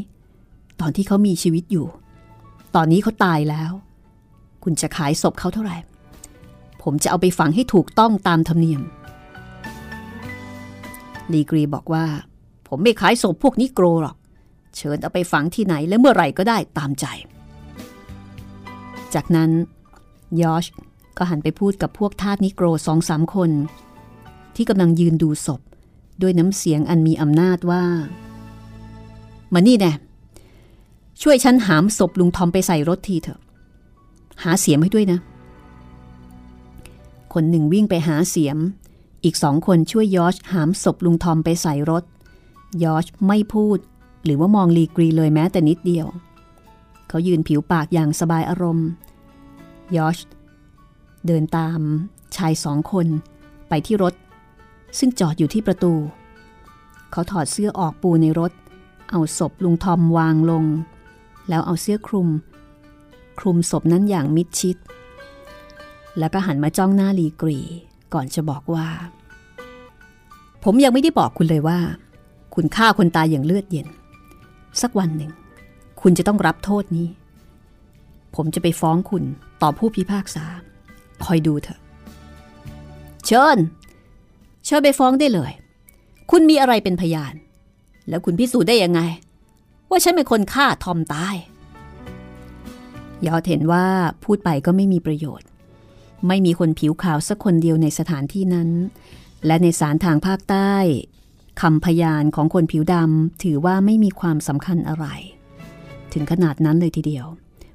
[0.82, 1.88] ตอนที่เขามีชีวิตอยู่
[2.76, 3.72] ตอนนี้เขาตายแล้ว
[4.64, 5.78] คุณจะขายศพเขาเท่าไหร่
[6.84, 8.82] ผมจะเอาไปฝังให้ถูกต้องตามธรรมเนียม
[11.34, 12.06] ลีกรีบอกว่า
[12.68, 14.16] ผมไม่ขายศพพวกนี้โกรหรอก
[14.76, 17.06] เชิญเอาไปฝังที่ไหนและเมื่อไหร่ก็ได้ตามใจ
[19.14, 19.52] จากนั้น
[20.42, 20.66] ยอช
[21.18, 23.52] ก็หันไปพูดกับพวกทาสนิโกรสองสามคน
[24.56, 25.62] ที่กำลังยืนดูศพ
[26.22, 27.84] ด้วยน้ำเสียงอันมีอำนาจว่า
[29.54, 29.92] มานี่แน่
[31.22, 33.40] ช่วยฉันหามศพลุงทอมไปใส่รถทีเถอะ
[34.44, 35.20] หาเสียมให้ด้วยนะ
[37.34, 38.58] คนหนึ่งวิ่งไปหาเสียม
[39.24, 42.04] อีกสองคนช่วยยอชหามศพลุงทอมไปใส่รถ
[42.84, 43.78] ยอชไม่พูด
[44.24, 46.08] หรือว่ามองลีกรีเลยแม้แต่นิดเดียว
[47.08, 48.88] เขายืนผิวปากอย่างสบายอารมณ์
[49.98, 50.18] ยอช
[51.28, 51.80] เดินตาม
[52.36, 53.08] ชายสองคน
[53.70, 54.14] ไปที่รถ
[54.98, 55.94] ซึ่งจอดอยู่ที่ประตู
[57.12, 58.52] เขาถอดเสื้อออกปูในรถ
[59.12, 60.66] เอาศพลุงทอมวางลง
[61.50, 62.28] แล้วเอาเสื้อคลุม
[63.40, 64.78] คลุมศพนั้นอย่างมิดชิด
[66.20, 67.60] แล้วก็หันมาจ้องหน้าลีกรี
[68.14, 68.88] ก่อนจะบอกว่า
[70.64, 71.80] ผมยังไม่ได้บอกคุณเลยว่า
[72.56, 73.88] คุณฆ่าคนตายอย่างเลือดเย็น
[74.82, 75.32] สักวันหนึ่ง
[76.02, 77.08] คุณจะต้องรับโทษนี้
[78.36, 79.24] ผมจะไปฟ้องคุณ
[79.62, 80.46] ต่อผู้พิพากษา
[81.26, 81.80] คอยดูเถอะ
[83.26, 83.58] เชิญ
[84.66, 85.52] เชิญไปฟ้องได้เลย
[86.32, 87.34] คุณมีอะไรเป็นพยาน
[88.10, 89.02] แล้วคุณพิสูจน์ได้ยังไง
[89.90, 91.36] ว่าฉันเป็นคนฆ่าทอมตาย
[93.26, 93.86] ยอดเห็นว่า
[94.24, 95.48] พูดไปก็ไม่มีประโยชน์
[96.28, 98.70] ไม่มีคนผิวขาวสักคนเดียวในสถานที่นั้น
[99.46, 100.74] และในสารทางภาคใต้
[101.62, 105.06] คำพยานของคนผิวดำถือว่าไม่มีความสำคัญอะไร
[106.14, 107.26] ถึงขนาดนั้นเลยทีเดียว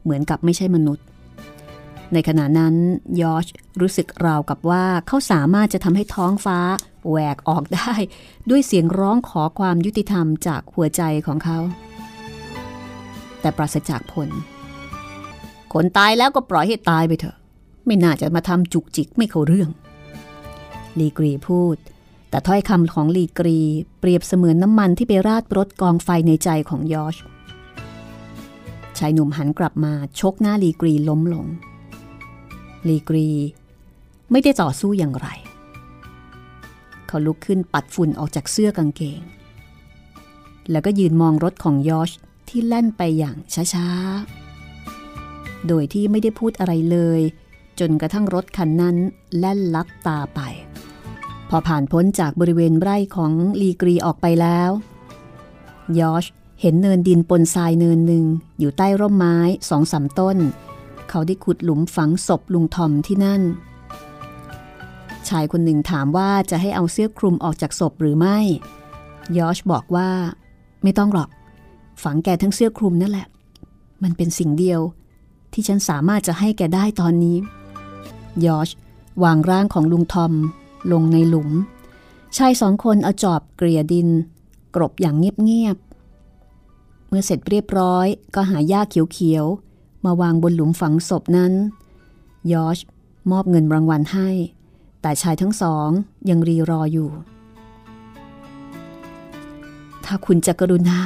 [0.03, 1.07] เหมือนกับไม่ใช่มนุษย์
[2.13, 2.75] ในขณะนั้น
[3.23, 3.47] ยอช
[3.81, 6.59] รู้สึกราวกับว่าเขาสามารถจะทำให้ท้องฟ้า
[7.09, 7.93] แหวกออกได้
[8.51, 11.59] ด้วยเสียงร้องขอความยุติธรรมจากหัวใจของเขา
[13.41, 14.29] แต่ปราศจากผล
[15.73, 17.37] คนตายแล้วก็ปล่อยให้ตายไปเถอะ
[17.87, 19.71] ไม่น่าจะมาทำจุกจิกไม่เข้าเรื่อง
[20.99, 21.77] ลีกรีพูด
[22.31, 23.59] แต่ถ้อยคำของลีกรี
[24.01, 27.17] เปรียบเสมือนน้ำมันที่ไปราดรถกองไฟในใจของยอช
[28.99, 31.47] ชายหนุ่มหันกลับมาชกหน้าลีกรีล้มลง
[32.89, 33.29] ลีกรี
[34.31, 35.29] ไม่ได้ต่อสู้อย่างไร
[37.07, 39.21] เขาลุกขึ้นปัดฝุ่นออกจากเสื้อกางเกง
[40.71, 42.11] แล้วก็ยืนมองรถของยอช
[42.49, 43.37] ที่แล่นไปอย่าง
[43.75, 47.21] ช้าๆ โดยที่ไม่ได้พูดอะไรเลย
[47.81, 48.97] จนกระทั่งรถคันนั้น
[49.39, 50.41] แล่นลับตาไป
[51.49, 54.71] พอผ่านพ้นจากบริเวณไร่ของลีกรีออกไปแล้ว
[55.99, 56.25] ยอช
[56.61, 58.25] เห็นเนินดินปนทรายเนินหนึ่ง
[58.59, 59.37] อยู่ใต้ร่มไม้
[59.69, 60.37] สองสามต้น
[61.11, 63.43] เขาได้ขุดหลุมฝังศพลุงทอมที่นั่น
[65.29, 68.39] ชายคนหนึ่งถามว่าจะให้เอาเสื้อคลุมออกจากศพหรือไม่
[69.37, 70.11] ยอชบอกว่า
[70.83, 71.29] ไม่ต้องหรอก
[72.03, 73.27] ฝังแกทั้งเสื้อคลุมนั่นแหละ
[74.03, 74.81] มันเป็นสิ่งเดียว
[75.53, 77.37] ที่ฉันสามารถจะให้แกได้ตอนนี้
[78.45, 78.69] ยอช
[79.25, 80.33] วางร่างของลุงทอม
[80.93, 81.51] ลงในหลุม
[82.37, 84.09] ชายสองคนเอาจอบเกลี่ยดิน
[84.75, 89.66] กรบอย่างเงียบๆเมื่อเสร็จเรียบร้อยก็หาหญ้าเขียวๆ
[90.07, 91.53] มาวางบนหลุมฝังศพนั้น
[92.53, 92.79] ยอช
[93.31, 94.29] มอบเงินรางวัลให้
[95.03, 95.89] แต่ชายทั้งสอง
[96.29, 97.11] ยังรีรออยู่
[100.05, 100.99] ถ้าคุณจะกรุณา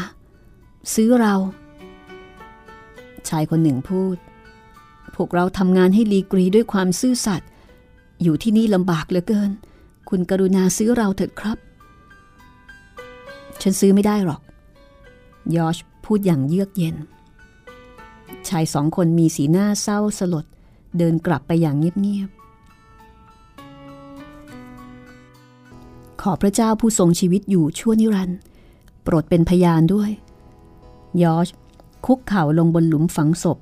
[0.94, 1.34] ซื้อเรา
[3.28, 4.16] ชายคนหนึ่งพูด
[5.14, 7.48] พวกเราทำงานให้ลีกรีด้วยความซื่อสัตย์
[8.22, 9.50] อยู่ที่นี่ลำบากเหลือเกิน
[10.08, 11.58] คุณกรุณาซื้อเราเถิดครับ
[13.62, 14.40] ฉันซื้อไม่ได้หรอก
[15.56, 16.96] ยอชพูดอย่างเยือกเย็น
[18.48, 20.44] ชายสองคนมีสีหน้าเศร้าสลด
[20.98, 22.40] เดินกลับไปอย่างเงียบๆ
[26.22, 28.38] ขอพระเจ้าผู้ทรงชีวิตอยู่ชั่วนิรันดร์
[29.02, 30.10] โปรดเป็นพยานด้วย
[31.22, 31.48] ยอช
[32.06, 33.58] คุกเข่าลงบนหลุมฝังศพ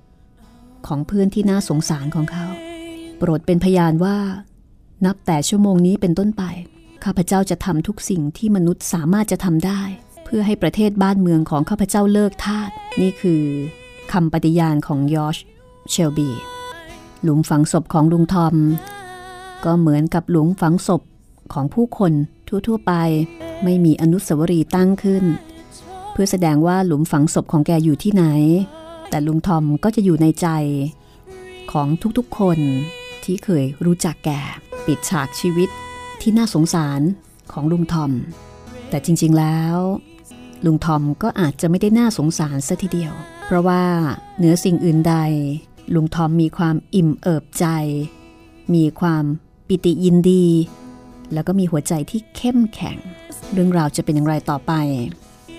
[0.86, 2.46] ของเพื่อนที่น่าสงสารของเขา
[3.18, 4.16] โปรดเป็นพยานว่า
[5.04, 6.42] นับแต่ชั่วโมงนี้เป็นต้นไป
[7.04, 9.82] ข้าพเจ้าจะทำทุกสิ่งที่มนุษย์สามารถจะทำได้
[10.24, 12.70] เพื่อให้ประเทศบ้านเมืองของข้าพเจ้าเลิกทาส
[13.00, 13.42] นี่คือ
[14.12, 15.36] คำปฏิญาณของยอช
[15.90, 16.30] เชลบี
[17.22, 18.54] หลุมฝังศพของลุงทอม
[19.64, 21.02] ก็เหมือนกับหลุมฝังศพ
[21.52, 22.12] ของผู้คน
[22.48, 22.92] ทั่วๆไป
[23.64, 25.24] ไม่มีอนุสาวรีย์ตั้งขึ้น
[26.12, 28.24] เพื่อแสดงว่าหลุมฝังศพของแกอยู่ที่ไหน
[29.10, 30.48] แต่ลุงทอมก็จะอยู่ในใจ
[31.72, 31.88] ของ
[32.18, 32.58] ทุกๆคน
[33.24, 34.30] ที่เคยรู้จักแก
[34.86, 35.68] ปิดฉากชีวิต
[36.20, 37.00] ที่น่าสงสาร
[37.52, 38.12] ของลุงทอม
[38.90, 39.76] แต่จริงๆแล้ว
[40.64, 43.14] ลุงทอมก็อาจจะไม่ได้น่าสงสารซะทีเดียว
[43.50, 43.84] เพราะว่า
[44.36, 45.14] เหนือสิ่งอื่นใด
[45.94, 47.66] ลุงทอมมีความอิ่มเอิบใจ
[48.74, 49.24] มีความ
[49.68, 50.44] ปิติยินดี
[51.32, 52.98] แล้วก็มีหัวใจที่เข้มแข็ง
[53.52, 54.72] เรื่องราวจะเป็นอย่างไรต่อไป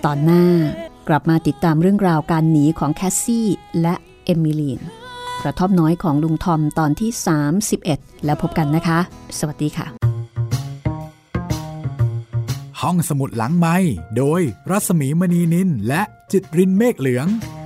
[0.05, 0.45] ตอนหน้า
[1.07, 3.47] กลับมาติดตามเรื่องราวการหนีของแคสซี่
[3.81, 4.79] และเอมิลีน
[5.41, 7.11] กระท่อมน้อยของลุงทอมตอนที่
[7.67, 8.99] 31 แล้วพบกันนะคะ
[9.39, 9.87] สวัสดีค่ะ
[12.81, 13.75] ห้องสมุดหลังไม้
[14.17, 17.27] โดยรัสมีมณีนินและจิตรินเมฆเหลือง